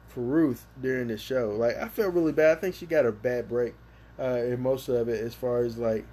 [0.09, 1.51] for Ruth during this show.
[1.51, 2.57] Like I felt really bad.
[2.59, 3.75] I think she got a bad break
[4.19, 6.05] uh, in most of it, as far as like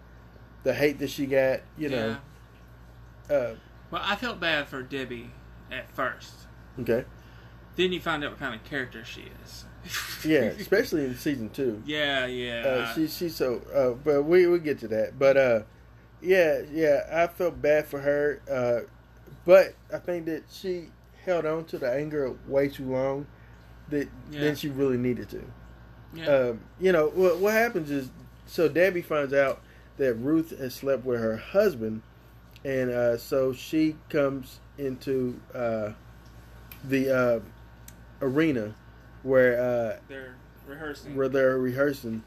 [0.64, 1.62] the hate that she got.
[1.78, 2.18] You know.
[3.30, 3.56] Uh,
[3.92, 5.32] Well, I felt bad for Debbie
[5.72, 6.34] at first.
[6.80, 7.06] okay.
[7.78, 9.66] Then you find out what kind of character she is.
[10.24, 11.82] Yeah, especially in season two.
[11.86, 12.62] yeah, yeah.
[12.66, 13.62] Uh, she she's so.
[13.74, 15.18] Uh, but we we get to that.
[15.18, 15.62] But uh,
[16.22, 17.08] yeah, yeah.
[17.12, 18.42] I felt bad for her.
[18.50, 18.88] Uh,
[19.46, 20.90] but I think that she
[21.26, 23.26] held on to the anger way too long.
[23.90, 24.42] That Yeah.
[24.42, 25.44] than she really needed to.
[26.14, 26.26] yeah.
[26.28, 27.40] Um, you know what?
[27.40, 28.10] What happens is
[28.46, 29.62] so Debbie finds out
[29.98, 32.02] that Ruth has slept with her husband,
[32.64, 35.92] and uh, so she comes into uh,
[36.88, 37.40] the uh,
[38.22, 38.76] arena
[39.24, 40.36] where uh, They're
[40.68, 41.16] rehearsing.
[41.16, 42.24] where they're rehearsing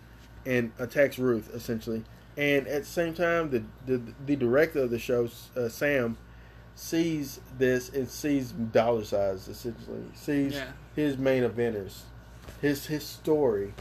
[0.46, 2.04] and attacks Ruth essentially.
[2.36, 6.16] And at the same time, the the, the director of the show, uh, Sam,
[6.74, 10.02] sees this and sees dollar signs essentially.
[10.14, 10.66] Sees Yeah.
[10.96, 12.00] his main eventers,
[12.60, 13.72] his his story,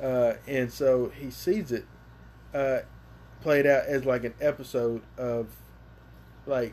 [0.00, 1.84] uh, and so he sees it
[2.54, 2.80] uh,
[3.42, 5.48] played out as like an episode of
[6.46, 6.72] like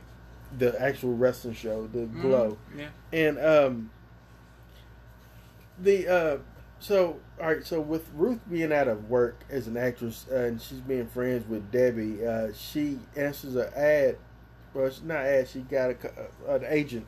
[0.57, 2.21] the actual wrestling show, the Mhm.
[2.21, 2.89] Glow Yeah.
[3.11, 3.89] and um
[5.79, 6.37] the uh
[6.79, 10.61] so all right so with ruth being out of work as an actress uh, and
[10.61, 14.17] she's being friends with debbie uh she answers an ad
[14.73, 15.95] well it's not ad she got a,
[16.47, 17.05] uh, an agent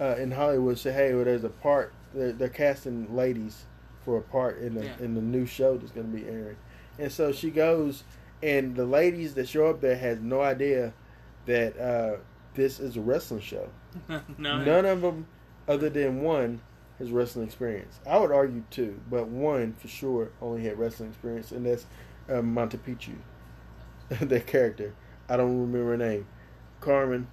[0.00, 3.64] uh in hollywood say hey well there's a part they're, they're casting ladies
[4.04, 4.96] for a part in the Yeah.
[5.00, 6.56] in the new show that's going to be airing
[6.98, 8.02] and so she goes
[8.42, 10.92] and the ladies that show up there has no idea
[11.46, 12.16] that uh
[12.54, 13.68] this is a wrestling show
[14.08, 14.62] no.
[14.64, 15.26] None of them,
[15.66, 16.60] other than one,
[17.00, 17.98] has wrestling experience.
[18.06, 21.86] I would argue two, but one for sure only had wrestling experience, and that's
[22.28, 23.16] uh, Montepicchu,
[24.10, 24.94] that character.
[25.28, 26.26] I don't remember her name,
[26.80, 27.26] Carmen,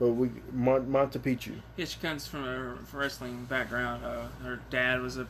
[0.00, 1.60] but we Mon- Montepicchu.
[1.76, 4.04] Yeah, she comes from a wrestling background.
[4.04, 5.28] Uh, her dad was a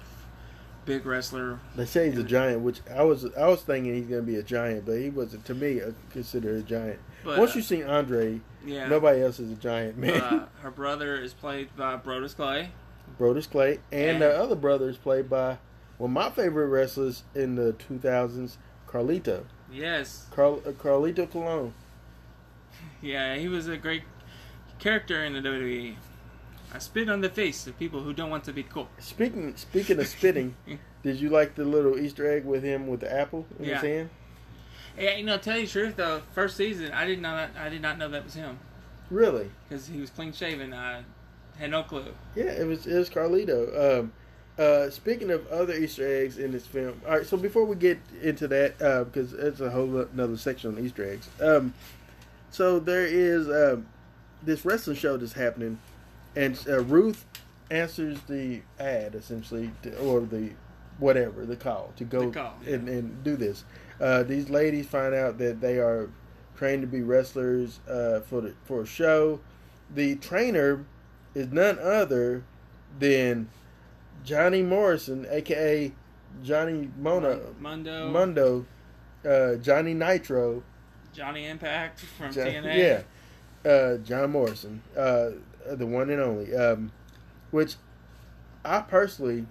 [0.84, 1.58] big wrestler.
[1.76, 4.42] They say he's a giant, which I was I was thinking he's gonna be a
[4.42, 5.44] giant, but he wasn't.
[5.46, 7.00] To me, uh, considered a giant.
[7.24, 10.20] But, Once uh, you've seen Andre, yeah, nobody else is a giant man.
[10.20, 12.70] uh, her brother is played by Brodus Clay.
[13.18, 15.58] Brodus Clay, and And- the other brother is played by
[15.98, 18.58] one of my favorite wrestlers in the 2000s,
[18.88, 19.44] Carlito.
[19.70, 21.72] Yes, Carl, uh, Carlito Colon.
[23.02, 24.02] yeah, he was a great
[24.78, 25.96] character in the WWE.
[26.74, 28.88] I spit on the face of people who don't want to be cool.
[28.98, 30.56] Speaking speaking of spitting,
[31.02, 33.74] did you like the little Easter egg with him with the apple in Yeah.
[33.74, 34.10] his hand?
[34.98, 37.62] Yeah, you know, tell you the truth though, first season I did not know that
[37.66, 38.58] I did not know that was him
[39.10, 39.50] Really?
[39.68, 40.72] because he was clean shaven.
[40.74, 41.02] I
[41.58, 42.04] had no clue.
[42.34, 44.00] Yeah, it was it was Carlito.
[44.00, 44.12] Um,
[44.58, 47.26] uh, speaking of other Easter eggs in this film, all right.
[47.26, 51.08] So before we get into that, uh, because it's a whole another section on Easter
[51.08, 51.28] eggs.
[51.40, 51.72] Um,
[52.50, 53.86] so there is um,
[54.42, 55.78] this wrestling show that's happening,
[56.36, 57.24] and uh, Ruth
[57.70, 60.50] answers the ad essentially, to, or the
[60.98, 62.74] whatever the call to go call, yeah.
[62.74, 63.64] and, and do this.
[64.00, 66.10] Uh, these ladies find out that they are
[66.56, 69.40] trained to be wrestlers uh, for the for a show.
[69.94, 70.84] The trainer
[71.34, 72.44] is none other
[72.98, 73.48] than
[74.24, 75.92] Johnny Morrison, aka
[76.42, 78.66] Johnny Mona Mundo, Mundo,
[79.28, 80.62] uh, Johnny Nitro,
[81.12, 83.02] Johnny Impact from John- TNA.
[83.64, 85.30] yeah, uh, John Morrison, uh,
[85.70, 86.54] the one and only.
[86.54, 86.92] Um,
[87.50, 87.74] which
[88.64, 89.46] I personally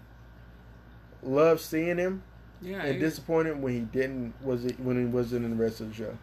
[1.21, 2.23] love seeing him,
[2.61, 5.89] yeah, and disappointed when he didn't was it when he wasn't in the rest of
[5.89, 6.17] the show.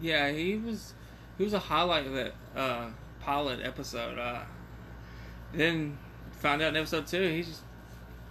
[0.00, 0.94] yeah, he was
[1.38, 2.88] he was a highlight of that uh,
[3.20, 4.18] pilot episode.
[5.52, 5.98] Then
[6.32, 7.62] found out in episode two, he just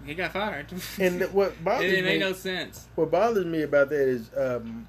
[0.06, 0.68] he got fired.
[1.00, 2.88] And what it bothers didn't me, make no sense.
[2.96, 4.88] what bothers me about that is um,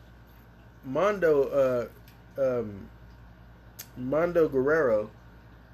[0.84, 1.88] Mando
[2.38, 2.88] uh, um,
[3.96, 5.10] Mando Guerrero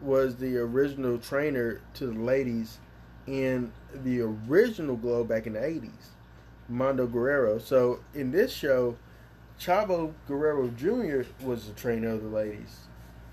[0.01, 2.79] was the original trainer to the ladies
[3.27, 3.73] in
[4.05, 6.11] the original Glow back in the eighties.
[6.69, 7.59] Mando Guerrero.
[7.59, 8.97] So in this show,
[9.61, 11.23] Chavo Guerrero Jr.
[11.45, 12.86] was the trainer of the ladies.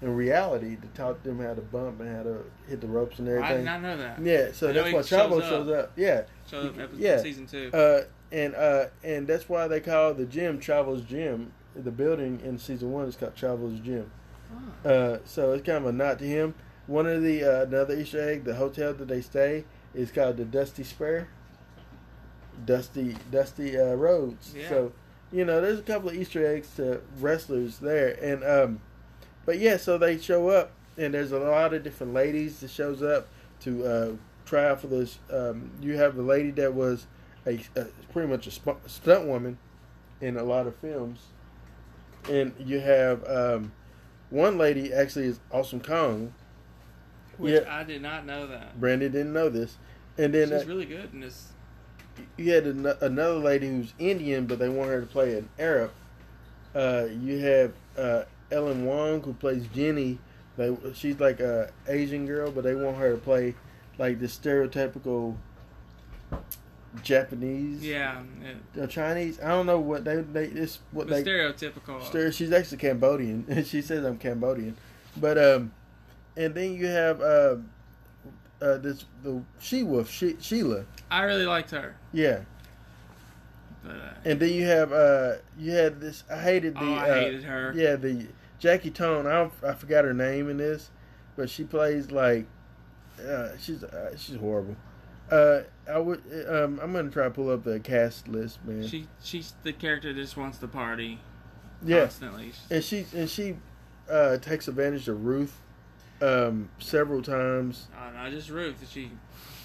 [0.04, 3.28] In reality, to taught them how to bump and how to hit the ropes and
[3.30, 3.52] everything.
[3.52, 4.20] I did not know that.
[4.22, 5.50] Yeah, so that's why shows Chavo up.
[5.50, 5.92] shows up.
[5.96, 7.22] Yeah, Showed up in episode, Yeah.
[7.22, 7.72] season two.
[7.74, 8.02] uh,
[8.32, 11.54] and uh, and that's why they call the gym Chavo's Gym.
[11.76, 14.12] The building in season one is called Chavo's Gym.
[14.84, 14.90] Oh.
[14.90, 16.54] Uh, so it's kind of a nod to him.
[16.86, 20.44] One of the uh, another Easter egg, the hotel that they stay is called the
[20.46, 21.28] Dusty Spur.
[22.66, 24.54] Dusty Dusty uh, Roads.
[24.56, 24.68] Yeah.
[24.70, 24.92] So
[25.32, 28.82] you know, there's a couple of Easter eggs to wrestlers there, and um,
[29.46, 33.02] but yeah, so they show up, and there's a lot of different ladies that shows
[33.02, 33.28] up
[33.62, 34.12] to uh,
[34.46, 35.20] try out for this.
[35.32, 37.08] Um, you have the lady that was
[37.46, 39.58] a, a pretty much a sp- stunt woman
[40.22, 41.20] in a lot of films,
[42.30, 43.72] and you have um,
[44.30, 46.34] one lady actually is Awesome Kong.
[47.38, 47.76] Which yeah.
[47.80, 48.80] I did not know that.
[48.80, 49.78] Brandi didn't know this,
[50.18, 51.48] and then She's uh, really good in this.
[52.38, 55.92] you had an- another lady who's Indian, but they want her to play an Arab.
[56.76, 58.24] Uh, you have uh,
[58.54, 60.20] Ellen Wong who plays Jenny.
[60.56, 63.56] They she's like a Asian girl, but they want her to play
[63.98, 65.36] like the stereotypical
[67.02, 68.22] Japanese, Yeah,
[68.76, 69.40] it, Chinese.
[69.42, 72.04] I don't know what they they it's what the they stereotypical.
[72.04, 74.78] Stir- She's actually Cambodian, and she says I'm Cambodian.
[75.18, 75.72] But um,
[76.38, 77.56] and then you have uh,
[78.62, 81.96] uh this the she wolf she, Sheila, I really liked her.
[82.12, 82.42] yeah.
[83.84, 87.10] But, uh, And then you have uh you had this I hated the oh, I
[87.10, 87.74] uh, hated her.
[87.76, 88.28] yeah the
[88.64, 90.90] Jackie Tohn I I forgot her name in this,
[91.36, 92.46] but she plays like
[93.20, 94.78] uh, she's uh, she's horrible.
[95.30, 98.88] Uh, I would um I'm gonna try to pull up the cast list, man.
[98.88, 101.20] She she's the character that just wants to party
[101.84, 102.54] yeah, constantly.
[102.72, 103.58] and she and she
[104.10, 105.60] uh takes advantage of Ruth
[106.22, 107.90] um several times.
[107.94, 108.90] Uh, not just Ruth.
[108.90, 109.12] She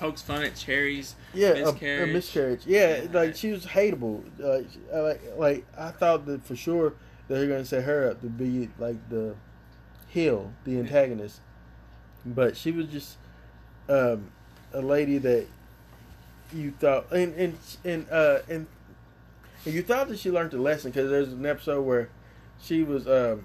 [0.00, 1.14] pokes fun at Cherry's.
[1.32, 2.10] Yeah, a- Miscarriage.
[2.10, 2.66] A, miscarriage.
[2.66, 3.08] Yeah, Yeah.
[3.12, 4.24] like she was hateable.
[4.40, 6.94] Like, like, like I thought that for sure
[7.28, 9.34] they're gonna set her up to be like the
[10.08, 11.40] heel, the antagonist,
[12.24, 13.18] but she was just
[13.88, 14.30] um,
[14.72, 15.46] a lady that
[16.52, 18.66] you thought, and and and uh, and,
[19.64, 22.08] and you thought that she learned a lesson because there's an episode where
[22.60, 23.44] she was, um,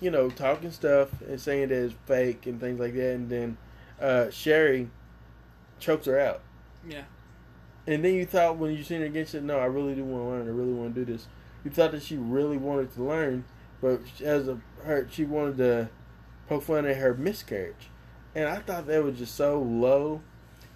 [0.00, 3.56] you know, talking stuff and saying that it's fake and things like that, and then
[4.00, 4.90] uh, Cherry
[5.78, 6.42] chokes her out.
[6.86, 7.02] Yeah.
[7.86, 10.04] And then you thought when you seen her again, she said, "No, I really do
[10.04, 10.48] want to learn.
[10.48, 11.26] I really want to do this."
[11.64, 13.44] You thought that she really wanted to learn,
[13.80, 15.88] but as a her, she wanted to
[16.48, 17.88] poke fun at her miscarriage,
[18.34, 20.22] and I thought that was just so low.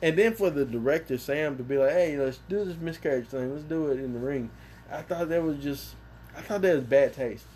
[0.03, 3.53] And then for the director Sam to be like, "Hey, let's do this miscarriage thing.
[3.53, 4.51] Let's do it in the ring,"
[4.91, 5.95] I thought that was just,
[6.37, 7.47] I thought that was bad taste.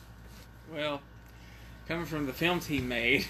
[0.72, 1.02] Well,
[1.86, 3.26] coming from the films he made,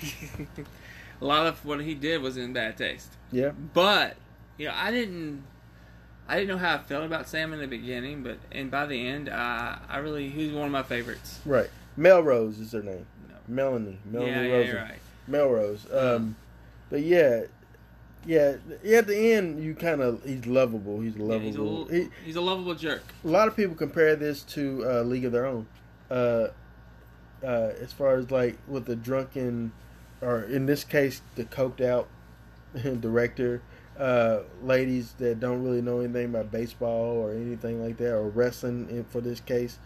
[1.20, 3.12] a lot of what he did was in bad taste.
[3.32, 4.16] Yeah, But
[4.56, 5.44] you know, I didn't.
[6.28, 9.06] I didn't know how I felt about Sam in the beginning, but and by the
[9.06, 11.40] end, uh, I really he was one of my favorites.
[11.46, 11.70] Right.
[11.96, 13.06] Melrose is her name.
[13.28, 13.34] No.
[13.48, 13.98] Melanie.
[14.04, 14.76] Melanie yeah, yeah, Rosen.
[14.76, 14.98] right.
[15.26, 15.86] Melrose.
[15.92, 16.36] Um,
[16.90, 17.42] but yeah,
[18.26, 18.56] yeah.
[18.94, 21.00] At the end, you kind of he's lovable.
[21.00, 21.40] He's Yeah, lovable.
[21.46, 23.02] he's, a little, he, he's a lovable jerk.
[23.24, 25.66] a lot of people compare this to uh, League of Their Own.
[26.10, 26.48] Uh,
[27.42, 29.72] uh, as far as like with the drunken,
[30.20, 32.08] or in this case, the coked out
[33.00, 33.62] director,
[33.98, 38.88] uh, ladies that don't really know anything about baseball or anything like that, or wrestling
[38.90, 39.78] in, for this case,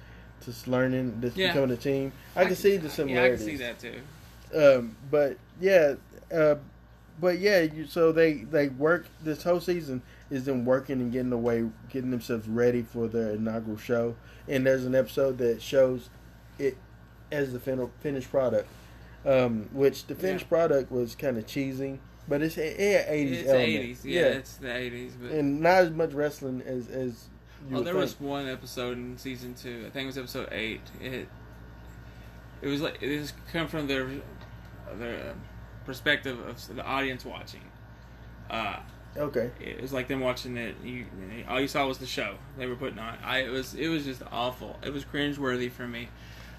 [0.44, 1.48] just learning, just Yeah.
[1.48, 2.12] becoming a team.
[2.36, 4.00] I, can see the Yeah, I can see that too.
[4.54, 5.94] Um, but yeah,
[6.34, 6.56] uh,
[7.20, 7.60] but yeah.
[7.60, 12.10] You, so they they work this whole season is them working and getting away, getting
[12.10, 14.14] themselves ready for their inaugural show.
[14.48, 16.10] And there's an episode that shows
[16.58, 16.76] it
[17.30, 18.68] as the fin- finished product,
[19.24, 20.56] um, which the finished Yeah.
[20.56, 21.98] product was kind of cheesy,
[22.28, 25.14] but it's it had eighties eighties, yeah, it's the eighties.
[25.20, 27.28] But and not as much wrestling as as.
[27.70, 28.02] You oh, there think.
[28.02, 29.84] was one episode in season two.
[29.86, 30.80] I think it was episode eight.
[31.00, 31.28] It
[32.60, 34.08] it was like it was come from their
[34.98, 35.34] their
[35.84, 37.62] perspective of the audience watching.
[38.50, 38.76] Uh,
[39.16, 39.50] okay.
[39.60, 40.76] it was like them watching it.
[40.82, 41.06] You
[41.48, 43.18] all you saw was the show they were putting on.
[43.24, 44.78] I it was it was just awful.
[44.82, 46.08] It was cringeworthy for me.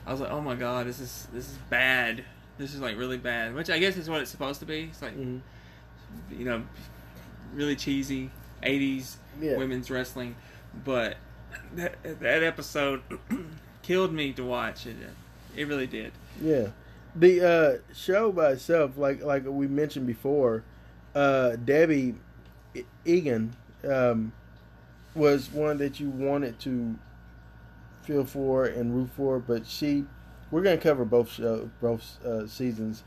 [0.05, 2.25] I was like, oh my god, this is this is bad.
[2.57, 3.55] This is like really bad.
[3.55, 4.83] Which I guess is what it's supposed to be.
[4.91, 5.39] It's like hmm
[6.31, 6.63] you know,
[7.53, 8.29] really cheesy
[8.61, 9.57] '80s Yeah.
[9.57, 10.35] women's wrestling.
[10.85, 11.17] But
[11.75, 13.01] that that episode
[13.81, 14.95] killed me to watch it.
[15.55, 16.11] It really did.
[16.41, 16.67] Yeah,
[17.15, 20.63] the uh, show by itself, like like we mentioned before,
[21.13, 22.15] uh, Debbie
[23.05, 23.55] Eagan
[23.87, 24.31] um,
[25.13, 26.95] was one that you wanted to
[28.01, 30.05] feel for and root for, but she,
[30.51, 33.03] we're gonna cover both show both uh, seasons.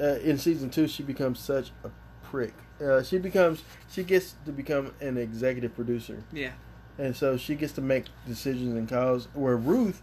[0.00, 1.90] Uh, in season two, she becomes such a
[2.30, 2.54] prick.
[2.82, 6.52] Uh, she becomes she gets to become an executive producer Yeah.
[6.98, 9.28] and so she gets to make decisions and calls.
[9.34, 10.02] Where Ruth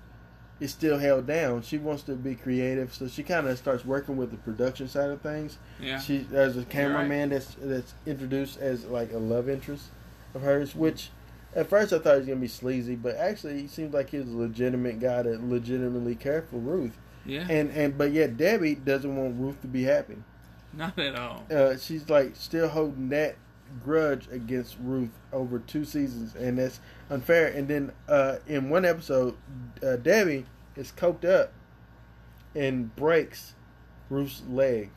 [0.59, 1.61] is still held down.
[1.61, 5.09] She wants to be creative, so she kind of starts working with the production side
[5.09, 5.57] of things.
[5.81, 5.99] Yeah.
[5.99, 6.69] She there's a right.
[6.69, 9.85] cameraman that's that's introduced as like a love interest
[10.33, 11.11] of hers, which
[11.55, 14.27] at first I thought he was gonna be sleazy, but actually he seems like he's
[14.27, 16.97] a legitimate guy that legitimately cared for Ruth.
[17.25, 17.47] yeah.
[17.49, 20.17] And and but yet Debbie doesn't want Ruth to be happy.
[20.75, 21.45] Not at all.
[21.51, 23.35] Uh, she's like still holding that
[23.83, 27.47] grudge against Ruth over two seasons, and that's unfair.
[27.47, 29.35] And then uh, in one episode,
[29.85, 30.45] uh, Debbie
[30.75, 31.51] is coked up
[32.55, 33.53] and breaks
[34.09, 34.91] Ruth's leg,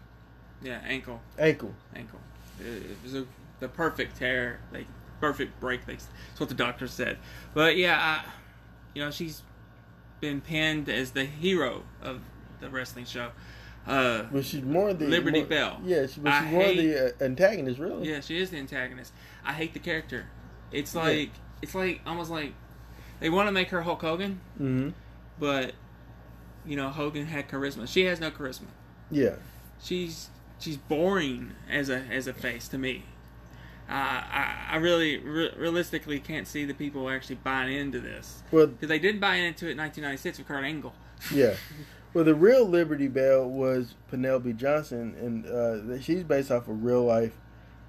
[0.63, 0.81] Yeah.
[0.85, 1.21] Ankle.
[1.39, 1.75] ankle.
[1.95, 2.21] Ankle.
[2.61, 3.25] It, was a,
[3.61, 4.61] the perfect tear.
[4.73, 4.87] Like
[5.21, 5.87] perfect break.
[5.89, 7.19] Like, that's what the doctor said.
[7.55, 8.29] But yeah, I,
[8.95, 9.43] you know, she's
[10.21, 12.21] been pinned as the hero of
[12.61, 13.31] the wrestling show.
[13.89, 15.81] Uh, But she's more the Liberty more- Bell.
[15.85, 18.09] Yeah, she, but I she's more hate- the uh, antagonist, really.
[18.09, 19.13] Yeah, she is the antagonist.
[19.45, 20.27] I hate the character.
[20.73, 21.03] It's Yeah.
[21.03, 21.31] like
[21.63, 22.53] it's like almost like
[23.21, 24.91] they want to make her Hulk Hogan, hmm
[25.41, 25.73] but
[26.67, 27.89] you know Hogan had charisma.
[27.89, 28.67] She has no charisma.
[29.11, 29.37] Yeah.
[29.83, 30.29] She's
[30.61, 33.05] she's boring as a as a face to me.
[33.89, 38.67] Uh, I I really re- realistically can't see the people actually buying into this Well,
[38.67, 40.93] because they did buy into it in 1996 with Kurt Angle.
[41.33, 41.55] Yeah.
[42.15, 47.05] Well, the real Liberty Bell was Penelope Johnson, and uh, she's based off a real
[47.05, 47.35] life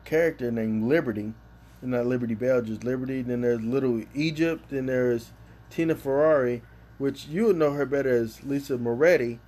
[0.04, 1.34] character named Liberty.
[1.82, 3.22] And not Liberty Bell, just Liberty.
[3.22, 4.66] Then there's Little Egypt.
[4.70, 5.32] Then there's
[5.70, 6.62] Tina Ferrari,
[6.98, 9.40] which you would know her better as Lisa Moretti,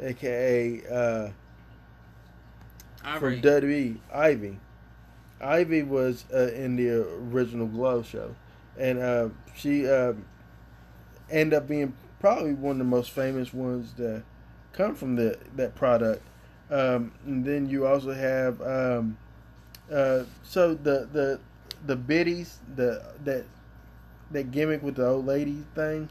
[0.00, 1.28] aka uh,
[3.04, 3.40] Ivory.
[3.40, 4.58] from WWE, Ivy.
[5.40, 8.34] Ivy was uh, in the original Glow show,
[8.76, 10.14] and uh, she uh,
[11.30, 14.22] ended up being probably one of the most famous ones that
[14.72, 16.22] come from the that product.
[16.70, 19.16] Um, and then you also have um,
[19.92, 21.40] uh, so the the
[21.86, 23.44] the biddies the that
[24.30, 26.08] that gimmick with the old lady thing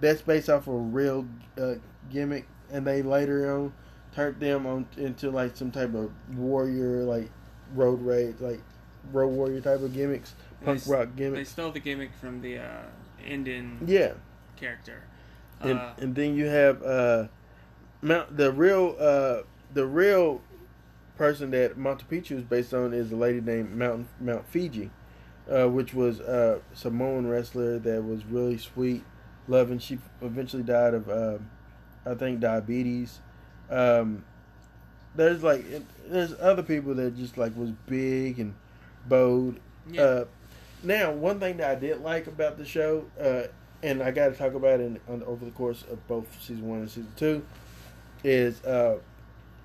[0.00, 1.26] that's based off of a real
[1.60, 1.74] uh,
[2.10, 3.72] gimmick, and they later on
[4.14, 7.30] turned them on into like some type of warrior like
[7.74, 8.60] road rage like
[9.12, 10.34] road warrior type of gimmicks,
[10.64, 11.48] punk s- rock gimmicks.
[11.48, 12.82] They stole the gimmick from the uh,
[13.24, 14.14] Indian Yeah,
[14.56, 15.04] character.
[15.62, 17.26] And Uh, and then you have uh,
[18.00, 19.42] Mount the real uh
[19.72, 20.40] the real
[21.16, 24.90] person that Monte Picchu is based on is a lady named Mount Mount Fiji,
[25.50, 29.04] uh, which was a Samoan wrestler that was really sweet,
[29.48, 29.78] loving.
[29.78, 31.38] She eventually died of uh,
[32.04, 33.20] I think diabetes.
[33.70, 34.24] Um,
[35.14, 35.64] there's like
[36.08, 38.54] there's other people that just like was big and
[39.08, 39.58] bold.
[39.90, 40.02] yeah.
[40.02, 40.24] Uh,
[40.84, 43.44] now, one thing that I did like about the show, uh,
[43.82, 46.80] and I got to talk about it on, over the course of both season one
[46.80, 47.44] and season two,
[48.24, 48.98] is uh,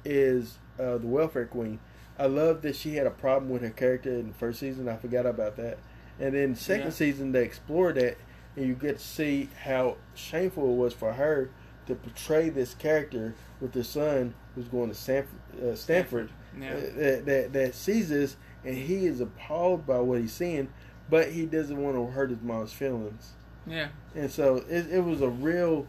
[0.06, 1.80] is uh, the welfare queen.
[2.20, 4.88] I love that she had a problem with her character in the first season.
[4.90, 5.78] I forgot about that,
[6.20, 6.92] And then second Yeah.
[6.92, 8.18] season they explore that,
[8.56, 11.50] and you get to see how shameful it was for her
[11.86, 16.74] to portray this character with her son who's going to Stanford, uh, Stanford Yeah.
[16.74, 20.70] uh, that, that that sees this, and he is appalled by what he's seeing,
[21.10, 23.34] but he doesn't want to hurt his mom's feelings.
[23.68, 23.90] Yeah.
[24.16, 25.88] And so it, it was a real,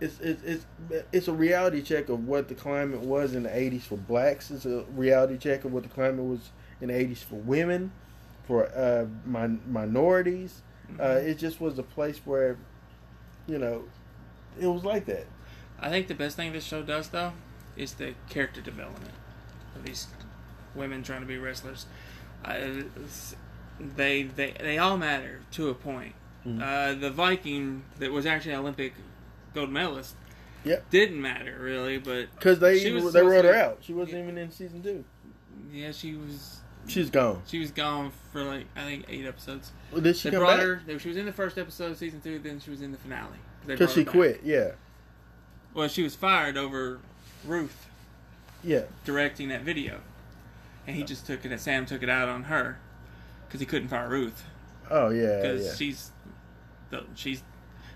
[0.00, 0.66] it's, it's it's
[1.12, 4.50] it's a reality check of what the climate was in the '80s for blacks.
[4.50, 6.50] It's a reality check of what the climate was
[6.80, 7.92] in the '80s for women,
[8.46, 10.62] for uh, min- minorities.
[10.98, 11.28] Uh, Mm-hmm.
[11.28, 12.56] it just was a place where,
[13.46, 13.84] you know,
[14.60, 15.26] it was like that.
[15.78, 17.32] I think the best thing this show does, though,
[17.76, 19.12] is the character development
[19.76, 20.08] of these
[20.74, 21.86] women trying to be wrestlers.
[22.44, 22.84] I,
[23.78, 26.14] they they they all matter to a point.
[26.46, 26.60] Mhm.
[26.62, 28.94] Uh, the Viking that was actually an Olympic
[29.54, 30.14] gold medalist
[30.64, 30.90] Yep.
[30.90, 33.78] didn't matter really, but Because they they wrote her out.
[33.80, 35.04] She wasn't even in season two.
[35.72, 37.42] yeah, she was She's gone.
[37.46, 39.72] she was gone for like I think eight episodes.
[39.92, 40.66] Well, did she they come brought back?
[40.86, 40.98] her.
[40.98, 42.38] She was in the first episode of season two.
[42.38, 44.40] Then she was in the finale Because she quit.
[44.44, 44.72] Yeah.
[45.74, 46.98] Well, she was fired over
[47.44, 47.86] Ruth
[48.64, 48.82] Yeah.
[49.04, 50.00] directing that video,
[50.86, 51.60] and he just took it.
[51.60, 52.78] Sam took it out on her
[53.46, 54.44] because he couldn't fire Ruth
[54.90, 55.36] Oh yeah.
[55.40, 55.74] because Yeah.
[55.74, 56.10] she's
[56.90, 57.42] the she's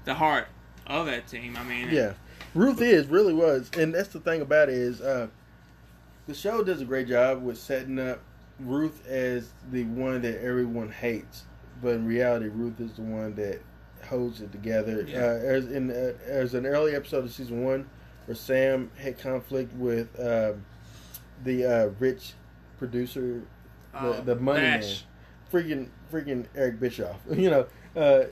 [0.04, 0.48] the heart
[0.86, 1.56] of that team.
[1.56, 2.14] I mean, Yeah,
[2.54, 5.28] Ruth is really was, and that's the thing about it is uh,
[6.26, 8.20] the show does a great job with setting up
[8.60, 11.44] Ruth as the one that everyone hates,
[11.82, 13.60] but in reality, Ruth is the one that
[14.08, 15.04] holds it together.
[15.08, 15.18] Yeah.
[15.18, 17.88] Uh, as in uh, as an early episode of season one,
[18.26, 20.64] where Sam had conflict with um,
[21.42, 22.34] the uh, rich
[22.78, 23.42] producer,
[23.92, 25.04] the, uh, the money man Bash.
[25.52, 27.20] freaking freaking Eric Bischoff.
[27.34, 27.66] You know,
[27.96, 28.24] uh,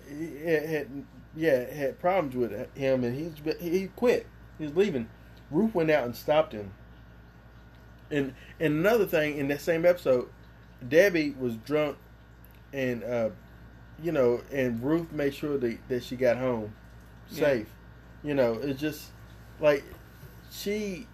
[0.45, 1.05] had, had
[1.35, 4.27] yeah had problems with him, and he's he quit.
[4.59, 5.09] He's leaving.
[5.51, 6.73] Ruth went out and stopped him.
[8.11, 10.29] And and another thing in that same episode,
[10.87, 11.97] Debbie was drunk,
[12.73, 13.31] and uh,
[14.03, 16.75] you know, and Ruth made sure that that she got home
[17.31, 17.39] Yeah.
[17.45, 17.69] safe.
[18.23, 19.11] You know, it's just
[19.61, 19.85] like
[20.51, 21.07] she.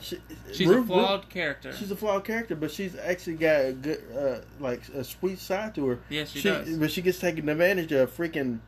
[0.00, 0.18] She
[0.52, 1.72] She's Ruth- a flawed character.
[1.72, 5.74] She's a flawed character, but she's actually got a good, uh, like a sweet side
[5.76, 5.98] to her.
[6.08, 6.76] yes, she, does.
[6.78, 8.14] But she gets taken advantage of.
[8.16, 8.60] Freaking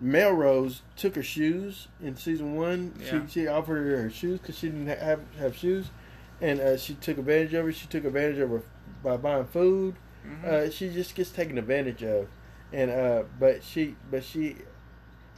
[0.00, 2.94] Melrose took her shoes in season one.
[3.00, 3.26] Yeah.
[3.26, 5.90] She she offered her her shoes because she didn't have have shoes,
[6.40, 7.72] and uh, she took advantage of her.
[7.72, 8.62] She took advantage of her
[9.02, 9.96] by buying food.
[10.26, 10.44] Mhm.
[10.44, 12.28] Uh, she just gets taken advantage of,
[12.72, 14.56] and uh, but she but she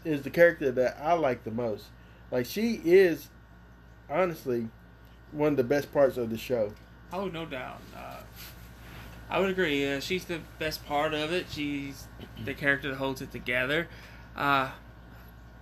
[0.04, 1.86] is the character that I like the most.
[2.30, 3.28] Like she is,
[4.10, 4.68] honestly,
[5.32, 6.72] one of the best parts of the show.
[7.12, 7.80] Oh, no doubt.
[7.96, 8.16] Uh,
[9.28, 9.86] I would agree.
[9.90, 11.46] Uh, she's the best part of it.
[11.50, 12.06] She's
[12.44, 13.88] the character that holds it together.
[14.36, 14.70] Uh,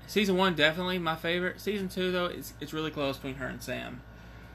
[0.07, 1.61] season one definitely my favorite.
[1.61, 4.01] Season two though, it's it's really close between her and Sam.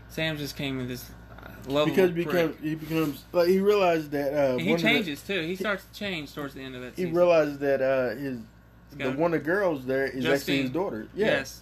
[0.09, 4.57] Sam just came with this uh, because because he becomes like he realizes that uh,
[4.57, 5.41] he of the- changes too.
[5.41, 8.39] He starts to change towards the end of that he realizes that uh, his
[8.95, 11.07] the one of the girls there is actually his daughter.
[11.15, 11.27] Yeah.
[11.27, 11.61] Yes.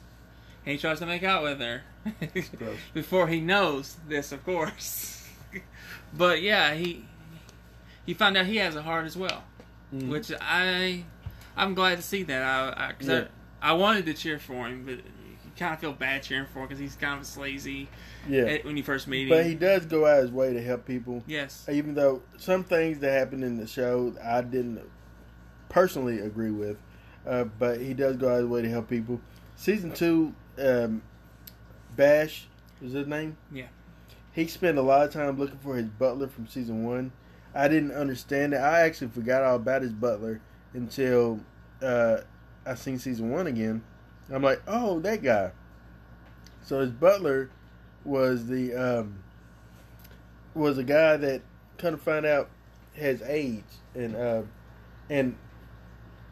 [0.65, 1.83] And he tries to make out with her.
[2.93, 5.27] before he knows this, of course.
[6.17, 7.05] but yeah, he
[8.05, 9.43] he found out he has a heart as well,
[9.93, 10.09] Mhm.
[10.09, 11.03] which I
[11.55, 12.41] I'm glad to see that.
[12.41, 13.25] I I, Yeah.
[13.61, 16.59] I, I wanted to cheer for him, but you kind of feel bad cheering for
[16.61, 17.87] him because he's kind of sleazy
[18.27, 18.43] yeah.
[18.43, 19.29] eh, when you first meet him.
[19.29, 21.23] But he does go out his way to help people.
[21.27, 24.81] yes, even though some things that happen in the show I didn't
[25.69, 26.77] personally agree with,
[27.27, 29.21] uh, but he does go out of his way to help people.
[29.55, 31.01] Season two, um,
[31.95, 32.47] Bash
[32.81, 33.37] was his name.
[33.51, 33.67] Yeah.
[34.33, 37.11] He spent a lot of time looking for his butler from season one.
[37.53, 38.57] I didn't understand it.
[38.57, 40.39] I actually forgot all about his butler
[40.73, 41.41] until
[41.81, 42.17] uh,
[42.65, 43.83] I seen season one again.
[44.31, 45.51] I'm like, oh, that guy.
[46.63, 47.49] So his butler
[48.05, 49.23] was the um,
[50.53, 51.41] was a guy that
[51.77, 52.49] kind of find out
[52.95, 54.43] has AIDS, and uh,
[55.09, 55.35] and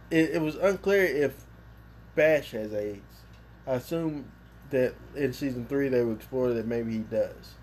[0.10, 1.46] it, it was unclear if
[2.16, 3.02] Bash has AIDS.
[3.68, 4.32] I assume
[4.72, 7.56] that in season three they would explore that maybe he does,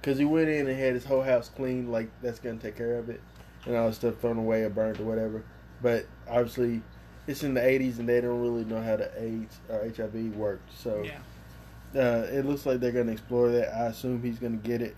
[0.00, 2.98] because he went in and had his whole house cleaned, like that's gonna take care
[2.98, 3.20] of it,
[3.66, 5.42] and all the stuff thrown away or burnt or whatever.
[5.82, 6.82] But obviously,
[7.26, 10.72] it's in the '80s and they don't really know how the AIDS or HIV worked,
[10.76, 12.00] so yeah.
[12.00, 13.74] uh, it looks like they're gonna explore that.
[13.74, 14.96] I assume he's gonna get it.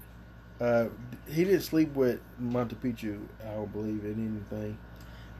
[0.61, 0.86] Uh,
[1.28, 3.20] he didn't sleep with Montepicchu.
[3.45, 4.78] I don't believe in anything.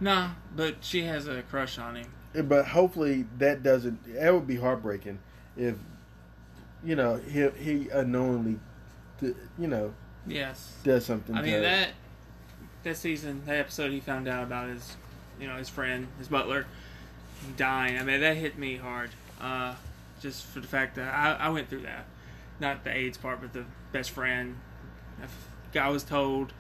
[0.01, 2.13] Nah, but she has a crush on him.
[2.49, 4.15] But hopefully that doesn't.
[4.15, 5.21] That would be heartbreaking
[5.57, 5.77] if
[6.85, 8.59] you know he he unknowingly,
[9.21, 9.95] you know,
[10.27, 10.77] Yes.
[10.85, 11.35] does something.
[11.35, 11.91] I mean that
[12.83, 14.97] that season, that episode, he found out about his,
[15.41, 16.67] you know, his friend, his butler,
[17.57, 17.97] dying.
[17.99, 19.11] I mean, that hit me hard.
[19.41, 19.75] Uh,
[20.21, 22.07] just for the fact that I, I went through that,
[22.61, 24.57] not the AIDS part, but the best friend.
[25.75, 26.53] I I was told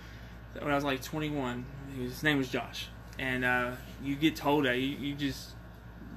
[0.54, 1.64] that when I was like 21,
[1.98, 2.88] his name was Josh.
[3.18, 5.50] and uh, you get told that you, you just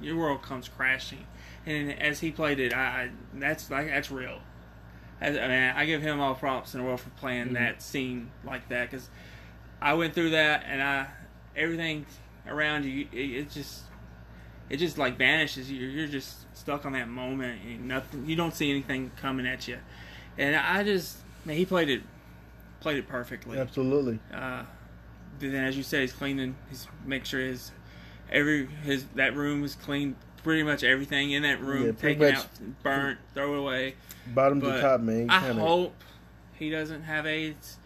[0.00, 1.26] your world comes crashing.
[1.66, 4.40] And as he played it, I, I that's like that's real.
[5.20, 7.54] As, I mean, I give him all props in the world for playing Mhm.
[7.54, 9.08] that scene like that because
[9.80, 11.08] I went through that and I
[11.56, 12.06] everything
[12.46, 13.82] around you it, it just
[14.70, 15.70] it just like vanishes.
[15.70, 18.26] You're, you're just stuck on that moment and nothing.
[18.26, 19.78] You don't see anything coming at you.
[20.38, 22.02] And I just man, he played it
[22.80, 23.58] played it perfectly.
[23.58, 24.20] Absolutely.
[24.32, 24.62] Uh,
[25.40, 26.56] then, as you said, he's cleaning.
[26.68, 27.72] He's make sure his
[28.30, 30.14] every his that room is clean.
[30.46, 32.46] Pretty much everything in that room Yeah, taken out,
[32.84, 33.94] burnt, throw it away.
[34.32, 35.28] Bottom But to top, man.
[35.28, 35.92] I kinda- hope
[36.54, 37.78] he doesn't have AIDS.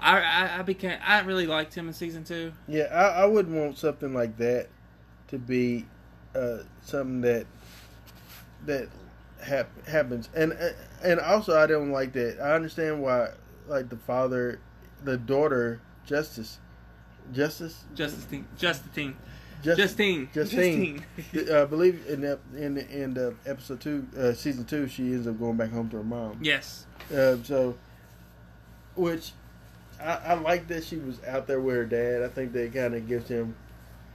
[0.00, 2.54] I, I I became I really liked him in season two.
[2.66, 4.66] Yeah, I, I would want something like that
[5.28, 5.86] to be
[6.34, 7.46] uh, something that
[8.66, 8.88] that
[9.40, 10.70] hap- happens, and uh,
[11.04, 12.40] and also I don't like that.
[12.42, 13.28] I understand why,
[13.68, 14.58] like the father,
[15.04, 16.58] the daughter, Justice,
[17.32, 18.92] Justice, Justice team, Justice
[19.62, 21.50] team, Justice, Justine, Justine.
[21.54, 25.26] I believe in the, in the, in the episode two, uh, season two, she ends
[25.26, 26.38] up going back home to her mom.
[26.42, 27.76] Yes, Uh, so,
[28.94, 29.32] which
[30.00, 32.22] I, I like that she was out there with her dad.
[32.22, 33.56] I think that kind of gives him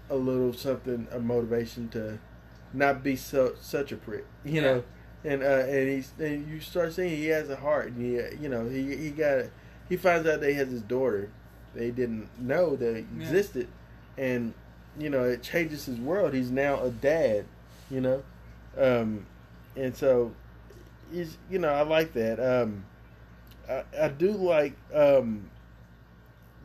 [0.09, 2.19] a little something, a motivation to
[2.73, 4.61] not be so such a prick, you Yeah.
[4.61, 4.83] know.
[5.25, 8.49] And uh, and he's and you start seeing he has a heart, and he you
[8.49, 9.45] know he he got
[9.87, 11.29] he finds out that he has his daughter.
[11.73, 13.21] They didn't know that it Yeah.
[13.23, 13.69] existed,
[14.17, 14.53] and
[14.99, 16.33] you know it changes his world.
[16.33, 17.45] He's now a dad,
[17.89, 18.23] you know,
[18.77, 19.25] um,
[19.75, 20.31] and so
[21.11, 22.39] he's you know I like that.
[22.39, 22.85] Um,
[23.69, 25.49] I, I do like um,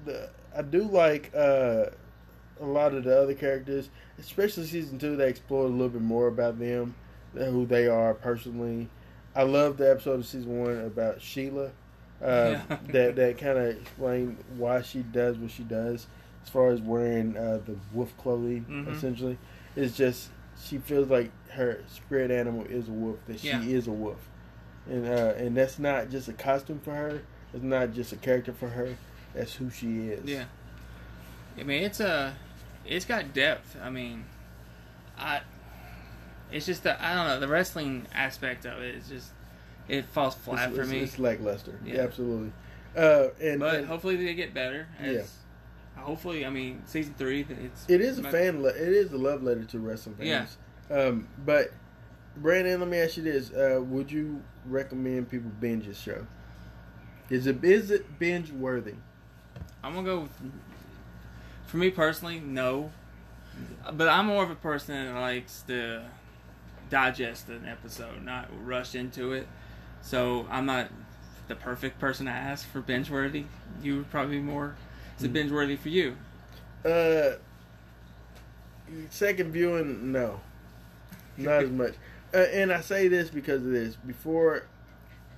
[0.05, 1.87] the I do like uh,
[2.61, 5.17] a lot of the other characters, especially season two.
[5.17, 6.95] They explore a little bit more about them,
[7.35, 8.89] who they are personally.
[9.35, 11.71] I love the episode of season one about Sheila.
[12.21, 12.77] Uh, Yeah.
[12.89, 16.07] that that kind of explained why she does what she does,
[16.49, 18.65] as far as wearing uh, the wolf clothing.
[18.69, 18.97] Mhm.
[18.97, 19.39] Essentially,
[19.77, 20.31] it's just
[20.63, 23.19] she feels like her spirit animal is a wolf.
[23.27, 23.63] That she Yeah.
[23.63, 24.29] is a wolf,
[24.89, 27.21] and uh, and that's not just a costume for her.
[27.53, 28.97] It's not just a character for her.
[29.35, 30.25] That's who she is.
[30.25, 30.45] yeah.
[31.59, 32.35] I mean, it's a,
[32.87, 33.77] it's got depth.
[33.83, 34.25] I mean,
[35.19, 35.41] I,
[36.53, 39.31] it's just that I don't know the wrestling aspect of it is just
[39.89, 41.01] it falls flat it's, for it's, me.
[41.01, 41.79] It's lackluster.
[41.85, 42.03] Yeah.
[42.03, 42.53] absolutely.
[42.97, 44.87] Uh, and, but and hopefully they get better.
[44.99, 45.23] As, Yeah.
[45.99, 47.47] Hopefully, I mean, season three.
[47.49, 48.63] It's it is a fan.
[48.63, 50.57] Le- it is a love letter to wrestling fans.
[50.91, 50.97] Yeah.
[50.97, 51.73] Um, but
[52.37, 56.27] Brandon, let me ask you this: uh, Would you recommend people binge this show?
[57.31, 58.95] Is it is it binge worthy?
[59.83, 60.21] I'm gonna go.
[60.21, 60.53] With,
[61.67, 62.91] for me personally, no.
[63.93, 66.05] But I'm more of a person that likes to
[66.91, 69.47] digest an episode, not rush into it.
[70.01, 70.89] So I'm not
[71.49, 73.45] the perfect person to ask for binge worthy.
[73.83, 74.77] You would probably be more.
[75.19, 76.17] Is it binge worthy for you?
[76.85, 77.33] Uh,
[79.11, 80.41] second viewing, no,
[81.37, 81.95] not as much.
[82.33, 83.97] Uh, and I say this because of this.
[83.97, 84.67] Before,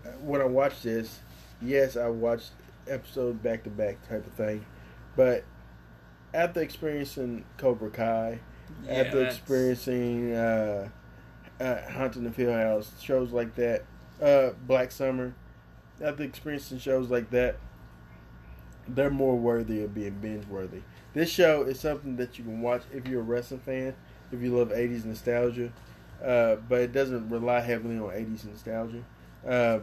[0.04, 1.20] uh, when I watched this,
[1.62, 2.50] yes, I watched
[2.88, 4.64] episodes back to back type of thing,
[5.16, 5.44] but
[6.34, 8.38] after experiencing Cobra Kai,
[8.88, 10.88] after that's- experiencing uh,
[11.60, 13.84] uh, Haunting the Hill House, shows like that,
[14.22, 15.32] uh, Black Summer,
[16.02, 17.56] after experiencing shows like that,
[18.94, 20.82] they're more worthy of being binge worthy.
[21.14, 23.94] This show is something that you can watch if you're a wrestling fan,
[24.32, 25.72] if you love 80s nostalgia,
[26.24, 29.02] uh, but it doesn't rely heavily on 80s nostalgia.
[29.46, 29.80] Uh,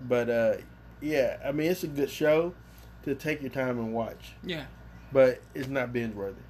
[0.00, 0.54] but uh,
[1.00, 2.54] yeah, I mean, it's a good show
[3.04, 4.64] to take your time and watch, Yeah.
[5.12, 6.40] but it's not binge worthy.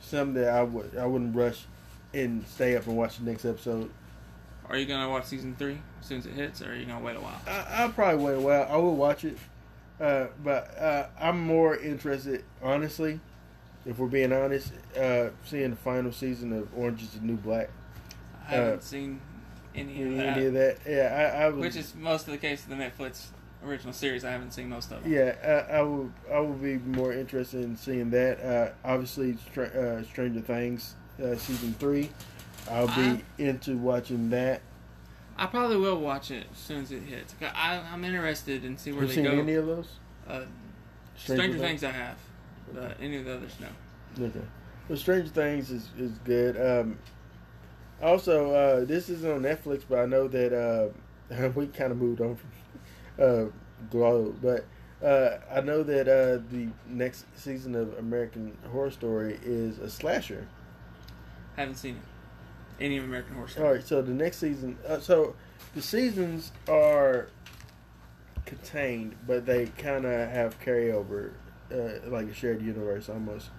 [0.00, 1.64] Something that I would I wouldn't rush
[2.12, 3.90] and stay up and watch the next episode.
[4.68, 7.04] Are you gonna watch season three as soon as it hits, or are you gonna
[7.04, 7.40] wait a while?
[7.46, 8.68] I, I'll probably wait a while.
[8.70, 9.36] I will watch it,
[10.00, 13.20] uh, but uh, I'm more interested, honestly,
[13.86, 17.70] if we're being honest, uh, seeing the final season of Orange Is the New Black.
[18.46, 19.20] I haven't Uh, seen
[19.74, 20.78] any of that, any of that?
[20.86, 21.60] Yeah, I, I was.
[21.60, 23.26] which is most of the case of the Netflix
[23.64, 24.24] original series.
[24.24, 25.12] I haven't seen most of them.
[25.12, 26.10] yeah, I, I will.
[26.32, 28.40] I will be more interested in seeing that.
[28.44, 32.10] Uh, obviously, Str- uh, Stranger Things uh, season three.
[32.70, 34.60] I'll be into watching that.
[35.36, 37.34] I probably will watch it as soon as it hits.
[37.42, 39.42] I, I'm interested in see where Have you they seen go.
[39.42, 39.88] any of those?
[40.28, 40.42] uh,
[41.16, 42.16] Stranger, Things I have,
[42.72, 44.26] but any of the others no.
[44.26, 44.40] Okay.
[44.88, 46.56] Well, Stranger Things is, is good.
[46.60, 46.98] Um,
[48.02, 52.20] also, uh, this isn't on Netflix, but I know that uh, we kind of moved
[52.20, 52.50] on from
[53.18, 53.44] uh,
[53.90, 54.64] Glow, but
[55.04, 60.46] uh, I know that uh, the next season of American Horror Story is a slasher.
[61.56, 62.02] Haven't seen it.
[62.80, 63.74] Any of American Horror All Story.
[63.78, 65.34] right, so the next season, uh, so
[65.74, 67.28] the seasons are
[68.46, 71.30] contained, but they kind of have carryover,
[71.72, 73.50] uh, like a shared universe almost.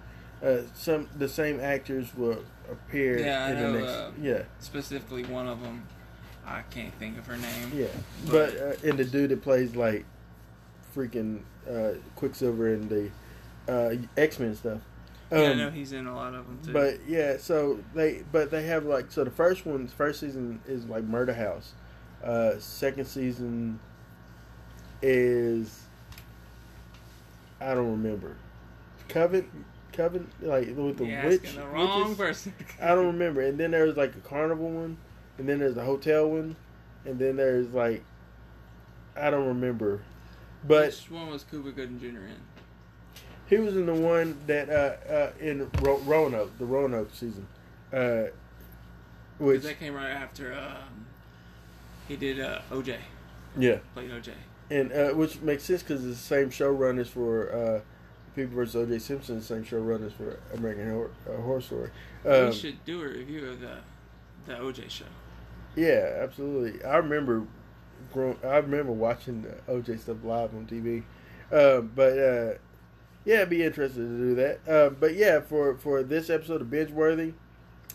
[0.42, 3.90] Uh, some the same actors will appear Yeah, I in know, the next.
[3.92, 5.86] uh, yeah, Specifically, one of them,
[6.46, 7.72] I can't think of her name.
[7.74, 7.86] yeah.
[8.30, 10.04] But uh, and the dude that plays like
[10.94, 13.10] freaking uh, Quicksilver in the
[13.72, 14.80] uh, X Men stuff.
[15.32, 16.72] Yeah, I Um, know he's in a lot of them too.
[16.72, 20.86] But yeah, so they but they have like so the first one first season is
[20.86, 21.72] like Murder House.
[22.22, 23.80] Uh second season
[25.02, 25.82] is
[27.60, 28.36] I don't remember.
[29.08, 29.48] Coven
[29.92, 32.16] Coven like with the You're witch the wrong witches?
[32.18, 32.54] person.
[32.80, 33.40] I don't remember.
[33.40, 34.96] And then there's like a carnival one,
[35.38, 36.56] and then there's a hotel one,
[37.04, 38.04] and then there's like
[39.16, 40.02] I don't remember.
[40.66, 42.06] But Which one was Cuba Gooding Jr.
[42.26, 42.36] in?
[43.48, 47.46] He was in the one that uh, uh, in Ro- Roanoke, the Roanoke season,
[47.92, 48.24] uh,
[49.38, 51.06] which that came right after um,
[52.08, 52.96] he did uh, OJ.
[53.56, 54.30] yeah, Played OJ.
[54.70, 57.80] and uh, which makes sense because it's the same showrunners for uh,
[58.34, 58.76] People vs.
[58.76, 58.98] O.J.
[58.98, 61.90] Simpson, the same showrunners for American Horror, uh, Horror Story.
[62.26, 63.78] Um, we should do a review of the
[64.46, 65.04] the OJ show.
[65.76, 66.82] Yeah, absolutely.
[66.84, 67.44] I remember,
[68.12, 71.02] grown, I remember watching the OJ stuff live on TV,
[71.52, 72.54] um, but uh,
[73.26, 74.60] yeah, I'd be interested to do that.
[74.66, 77.34] Uh, but yeah, for for this episode of Binge Worthy,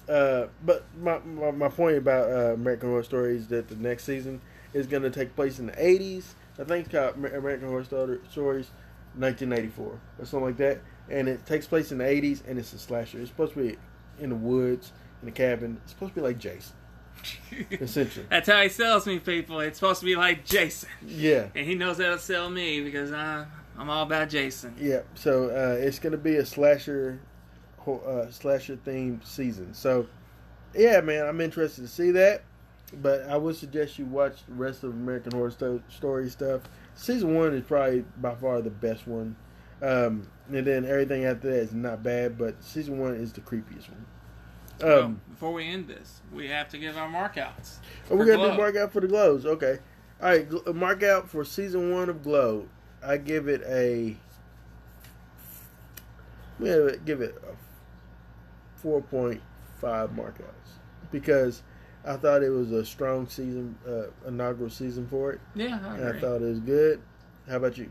[0.07, 4.03] uh, but my, my my point about uh, American Horror Story is that the next
[4.03, 4.39] season
[4.73, 6.25] is going to take place in the '80s.
[6.59, 8.69] I think it's called American Horror Stories,
[9.15, 9.85] 1984
[10.19, 10.79] or something like that,
[11.09, 13.19] and it takes place in the '80s, and it's a slasher.
[13.19, 13.77] It's supposed to be
[14.19, 14.91] in the woods
[15.23, 15.79] in a cabin.
[15.83, 16.75] It's supposed to be like Jason,
[17.71, 18.25] essentially.
[18.29, 19.59] That's how he sells me, people.
[19.61, 21.47] It's supposed to be like Jason, Yeah.
[21.55, 23.45] and he knows how to sell me because I
[23.77, 24.75] I'm all about Jason.
[24.79, 27.19] Yeah, so uh, it's gonna be a slasher,
[27.87, 29.73] uh, slasher themed season.
[29.73, 30.07] So,
[30.75, 32.43] yeah, man, I'm interested to see that.
[33.01, 36.63] But I would suggest you watch the rest of American Horror Sto- Story stuff.
[36.93, 39.33] Season one is probably by far the best one,
[39.81, 42.37] um, and then everything after that is not bad.
[42.37, 44.05] But season one is the creepiest one.
[44.81, 47.77] Well, Um, before we end this, we have to give our markouts.
[48.09, 48.57] oh, we're gonna do Glow.
[48.57, 49.45] mark out for the glows.
[49.45, 49.79] Okay,
[50.21, 52.67] all right, gl- mark out for season one of Glow.
[53.03, 54.15] I give it a.
[56.59, 57.55] Gonna give it a
[58.79, 59.41] four point
[59.79, 60.77] five markouts
[61.11, 61.63] because
[62.05, 66.07] I thought it was a strong season, uh, inaugural season for it, Yeah, I and
[66.07, 67.01] I thought it was good.
[67.47, 67.89] How about you?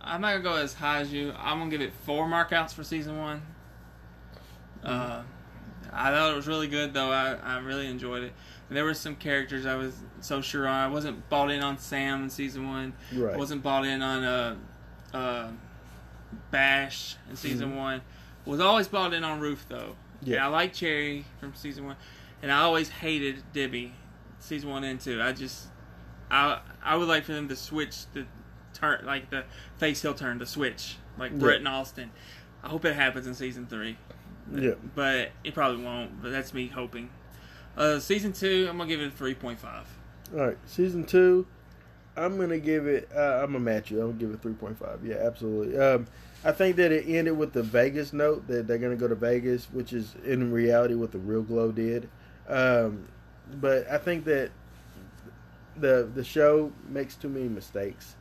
[0.00, 1.32] I'm not gonna go as high as you.
[1.38, 3.42] I'm gonna give it four markouts for season one.
[4.82, 5.22] Uh,
[5.92, 7.10] I thought it was really good though.
[7.10, 8.32] I, I really enjoyed it.
[8.68, 10.74] And there were some characters I was so sure on.
[10.74, 12.94] I wasn't bought in on Sam in season one.
[13.14, 13.34] Right.
[13.34, 14.56] I wasn't bought in on uh,
[15.12, 15.48] uh,
[16.50, 17.76] Bash in season Mhm.
[17.76, 18.00] one.
[18.44, 19.96] Was always bought in on Ruth though.
[20.22, 20.36] Yeah.
[20.36, 21.96] And I like Cherry from season one,
[22.42, 23.94] and I always hated Debbie,
[24.38, 25.20] season one and two.
[25.22, 25.68] I just,
[26.30, 28.26] I I would like for them to switch the
[28.72, 29.44] turn, like the
[29.76, 31.38] face heel turn, to switch, like Yeah.
[31.38, 32.10] Bret and Austin.
[32.62, 33.96] I hope it happens in season three.
[34.52, 34.72] Yeah.
[34.94, 36.22] But it probably won't.
[36.22, 37.10] But that's me hoping.
[37.76, 39.86] Uh, season two, I'm gonna give it a three point five.
[40.32, 41.46] All right, season two.
[42.16, 43.08] I'm gonna give it.
[43.14, 44.00] Uh, I'm gonna match you.
[44.00, 45.04] I'm gonna give it 3.5.
[45.04, 45.78] Yeah, absolutely.
[45.78, 46.06] Um,
[46.44, 49.66] I think that it ended with the Vegas note that they're gonna go to Vegas,
[49.72, 52.08] which is in reality what the real Glow did.
[52.48, 53.08] Um,
[53.60, 54.50] but I think that
[55.76, 58.14] the the show makes too many mistakes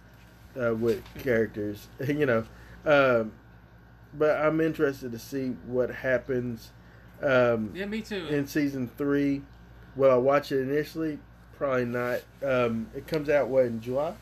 [0.60, 1.88] uh, with characters.
[2.08, 2.45] You know,
[2.86, 3.32] um,
[4.14, 6.72] but I'm interested to see what happens.
[7.24, 8.28] Um, Yeah, me too.
[8.28, 9.41] in season three.
[9.95, 11.19] Will I watch it initially?
[11.57, 12.21] Probably not.
[12.43, 14.13] Um, it comes out what in July?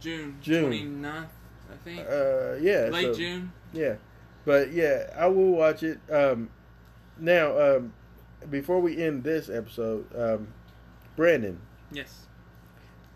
[0.00, 0.70] June, June.
[1.02, 1.26] 29th,
[1.70, 2.00] I think.
[2.00, 3.52] Uh, yeah, Late so- June.
[3.72, 3.96] Yeah,
[4.44, 5.98] but yeah, I will watch it.
[6.10, 6.50] Um,
[7.18, 7.92] now, um,
[8.50, 10.48] before we end this episode, um,
[11.16, 11.58] Brandon,
[11.92, 12.26] Yes.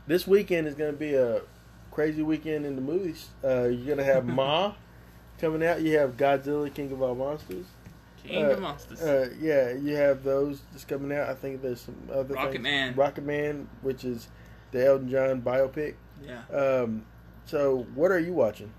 [0.06, 1.40] this weekend is going to be a
[1.90, 3.28] crazy weekend in the movies.
[3.42, 4.74] Uh, you're going to have Ma
[5.38, 5.80] coming out.
[5.82, 7.66] You have Godzilla, King of All Monsters.
[8.26, 9.02] King Uh, of Monsters.
[9.02, 11.28] Uh, yeah, you have those just coming out.
[11.28, 12.62] I think there's some other Rocket things.
[12.62, 12.94] Man.
[12.94, 14.28] Rocket Man, which is
[14.72, 15.94] the Elton John biopic.
[16.22, 16.42] yeah.
[16.54, 17.04] Um,
[17.44, 18.72] so what are you watching?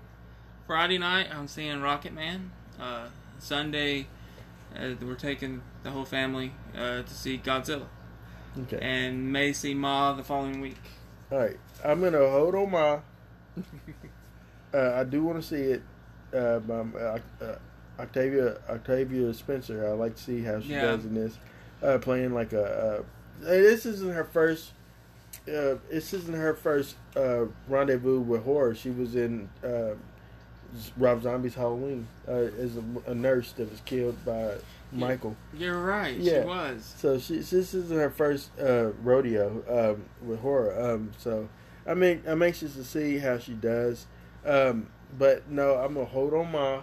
[0.66, 2.50] Friday night, I'm seeing Rocket Man.
[2.78, 3.06] Uh,
[3.38, 4.06] Sunday,
[4.76, 7.86] uh, we're taking the whole family uh, to see Godzilla,
[8.62, 10.76] Okay, and may see Ma the following week.
[11.32, 11.58] all right.
[11.84, 12.98] I'm gonna hold on my.
[14.74, 15.82] Uh, I do want to see it.
[16.30, 16.60] Uh,
[17.40, 17.56] uh,
[17.98, 19.86] Octavia Octavia Spencer.
[19.86, 20.82] I like to see how she Yeah.
[20.82, 21.38] does in this.
[21.82, 22.64] Uh, playing like a.
[22.64, 23.02] Uh,
[23.40, 24.72] this isn't her first.
[25.46, 28.74] Uh, this isn't her first uh, rendezvous with horror.
[28.74, 29.94] She was in uh,
[30.96, 34.54] Rob Zombie's Halloween uh, as a, a nurse that was killed by
[34.92, 35.36] Michael.
[35.54, 36.16] You're right.
[36.16, 36.42] Yeah.
[36.42, 36.94] She was.
[36.98, 40.78] So she this isn't her first uh, rodeo um, with horror.
[40.92, 41.48] Um, so
[41.86, 44.06] I mean I'm anxious to see how she does.
[44.44, 44.88] Um,
[45.18, 46.80] but no, I'm gonna hold on my.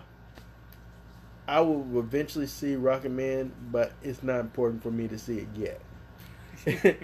[1.47, 5.47] I will eventually see Rocket Man, but it's not important for me to see it
[5.55, 5.81] yet.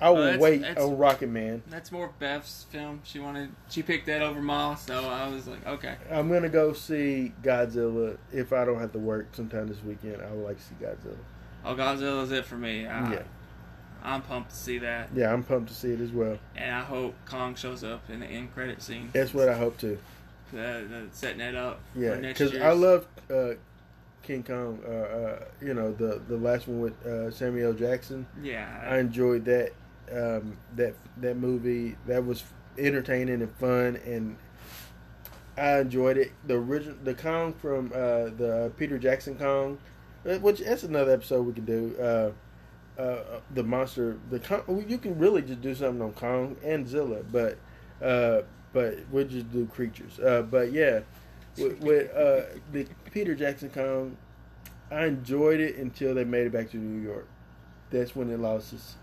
[0.00, 1.62] I will Well, that's- wait that's- on Rocket Man.
[1.70, 3.00] That's more Beth's film.
[3.04, 3.50] She wanted.
[3.70, 5.94] She picked that over Ma, so I was like, okay.
[6.10, 10.20] I'm gonna go see Godzilla if I don't have to work sometime this weekend.
[10.20, 11.16] I would like to see Godzilla.
[11.64, 12.86] Oh, Godzilla's it for me.
[12.86, 13.22] I, Yeah.
[14.04, 16.36] I'm pumped to see that, Yeah, I'm pumped to see it as well.
[16.56, 19.10] and I hope Kong shows up in the end credit scene.
[19.12, 19.96] That's what I hope to.
[20.54, 21.80] Uh, setting that up.
[21.94, 22.56] Yeah, because.
[22.56, 23.54] I love uh,
[24.22, 24.80] King Kong.
[24.86, 27.78] Uh, uh, you know the the last one with uh, Samuel L.
[27.78, 28.26] Jackson.
[28.42, 29.72] Yeah, I enjoyed that
[30.10, 31.96] um, that that movie.
[32.06, 32.44] That was
[32.78, 34.36] entertaining and fun, and
[35.56, 36.32] I enjoyed it.
[36.46, 39.78] The original, the Kong from uh, the Peter Jackson Kong,
[40.28, 41.96] uh, which that's another episode we can do.
[42.00, 42.30] Uh,
[43.00, 47.22] uh, the monster, the Kong, you can really just do something on Kong and Zilla,
[47.22, 47.58] but
[48.02, 48.42] uh,
[48.72, 50.18] but we'll just do creatures.
[50.18, 51.00] Uh, but yeah,
[51.58, 52.42] with, with uh,
[52.72, 54.16] the Peter Jackson Kong,
[54.90, 57.26] I enjoyed it until they made it back to New York.
[57.90, 58.94] That's when it lost its.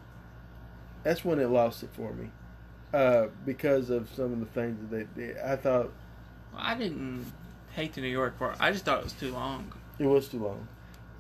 [1.04, 2.30] That's when it lost it for me,
[2.94, 5.38] uh, because of some of the things that they did.
[5.38, 5.92] I thought
[6.56, 7.32] I didn't
[7.74, 8.58] hate the New York part.
[8.60, 9.72] I just thought it was too long.
[10.00, 10.68] it was too long.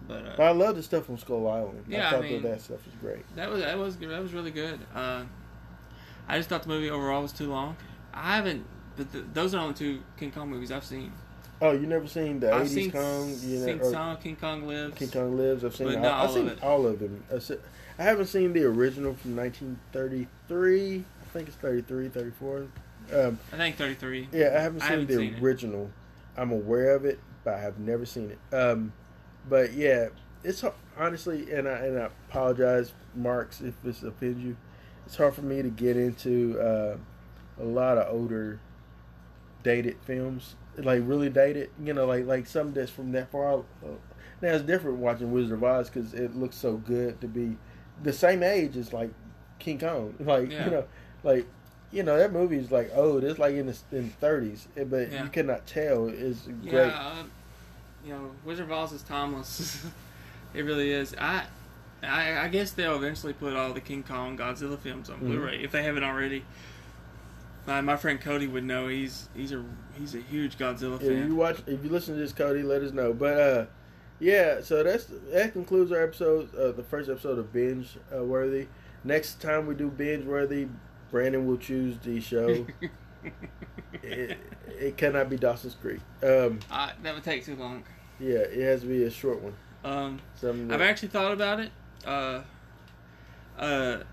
[0.07, 1.85] But uh, But I love the stuff on Skull Island.
[1.87, 3.23] Yeah, I I mean- that that stuff was great.
[3.35, 4.09] that was that was good.
[4.09, 4.79] That was really good.
[4.93, 5.23] Uh,
[6.27, 7.75] I just thought the movie overall was too long.
[8.19, 8.65] I haven't.
[8.97, 11.11] But th those are the only two King Kong movies I've seen.
[11.61, 13.35] Oh, you never seen the I've '80s seen, Kong?
[13.41, 14.97] You know, some King Kong Lives.
[14.97, 15.63] King Kong Lives.
[15.63, 15.87] I've seen.
[15.87, 16.63] All, I've all of seen it.
[16.63, 17.23] all of them.
[17.31, 17.39] I
[17.99, 21.03] I haven't seen the original from 1933.
[21.21, 22.67] I think it's 33, 34.
[23.13, 24.29] Um, I think 33.
[24.31, 25.41] Yeah, I haven't I seen haven't the seen it.
[25.43, 25.91] original.
[26.37, 28.55] I'm aware of it, but I have never seen it.
[28.55, 28.93] Um,
[29.49, 30.09] but yeah,
[30.43, 30.63] it's
[30.97, 34.55] honestly, and I and I apologize, Marks, if this offends you.
[35.05, 36.97] It's hard for me to get into uh,
[37.59, 38.59] a lot of older,
[39.63, 41.69] dated films, like really dated.
[41.83, 43.51] You know, like like some that's from that far.
[43.51, 43.65] out.
[43.83, 43.89] Uh,
[44.41, 47.57] Now it's different watching Wizard of Oz because it looks so good to be
[48.01, 49.11] the same age as like
[49.59, 50.13] King Kong.
[50.19, 50.65] Like Yeah.
[50.65, 50.85] you know,
[51.23, 51.45] like
[51.91, 53.23] you know that movie is like old.
[53.23, 55.23] It's like in the in thirties, but Yeah.
[55.23, 56.07] you cannot tell.
[56.07, 56.93] It's Yeah, great.
[56.93, 57.23] uh,
[58.05, 59.85] you know, Wizard of Oz is timeless.
[60.53, 61.13] it really is.
[61.19, 61.43] I,
[62.01, 65.25] I, I guess they'll eventually put all the King Kong Godzilla films on Mhm.
[65.27, 66.45] Blu-ray if they haven't already.
[67.67, 68.87] My, my friend Cody would know.
[68.87, 69.63] He's he's a
[69.97, 71.11] he's a huge Godzilla fan.
[71.11, 73.13] If you watch, if you listen to this, Cody, let us know.
[73.13, 73.65] But uh,
[74.19, 78.67] yeah, so that's that concludes our episode, uh, the first episode of Binge uh, Worthy.
[79.03, 80.67] Next time we do Binge Worthy,
[81.11, 82.65] Brandon will choose the show.
[84.03, 84.37] it,
[84.67, 85.99] it cannot be Dawson's Creek.
[86.23, 87.83] Um, uh, that would take too long.
[88.19, 89.53] yeah, it has to be a short one.
[89.83, 91.71] Um, Something I've actually thought about it.
[92.05, 92.41] Uh,
[93.57, 94.03] uh,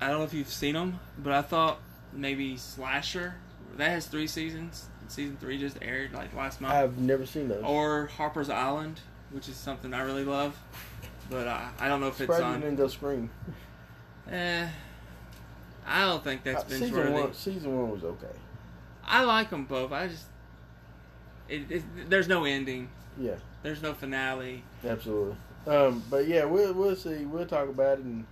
[0.00, 1.80] I don't know if you've seen them, but I thought
[2.14, 3.34] maybe Slasher.
[3.76, 4.86] That has three seasons.
[5.08, 6.72] Season three just aired like last month.
[6.74, 7.62] I've never seen those.
[7.64, 9.00] or Harper's Island,
[9.32, 10.56] which is something I really love.
[11.30, 12.60] But I, I don't know if it's Surprised you on.
[12.60, 13.30] didn't go Scream.
[14.30, 14.66] Eh,
[15.86, 17.12] I don't think that's Uh, been season worthy.
[17.12, 17.34] one.
[17.34, 18.26] Season one was okay.
[19.04, 19.92] I like them both.
[19.92, 20.24] I just
[21.48, 22.88] it, it, there's no ending.
[23.18, 23.34] Yeah.
[23.62, 24.62] There's no finale.
[24.86, 25.36] Absolutely.
[25.66, 27.24] Um, but yeah, we'll we'll see.
[27.26, 28.24] We'll talk about it and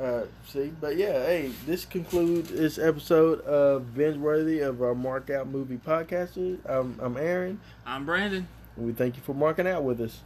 [0.00, 0.72] uh, see.
[0.80, 5.76] But yeah, hey, this concludes this episode of Binge Worthy of our Mark Out Movie
[5.84, 6.58] Podcast.
[6.66, 8.48] I'm, I'm Aaron, I'm Brandon.
[8.76, 10.20] and we thank you for marking out with us.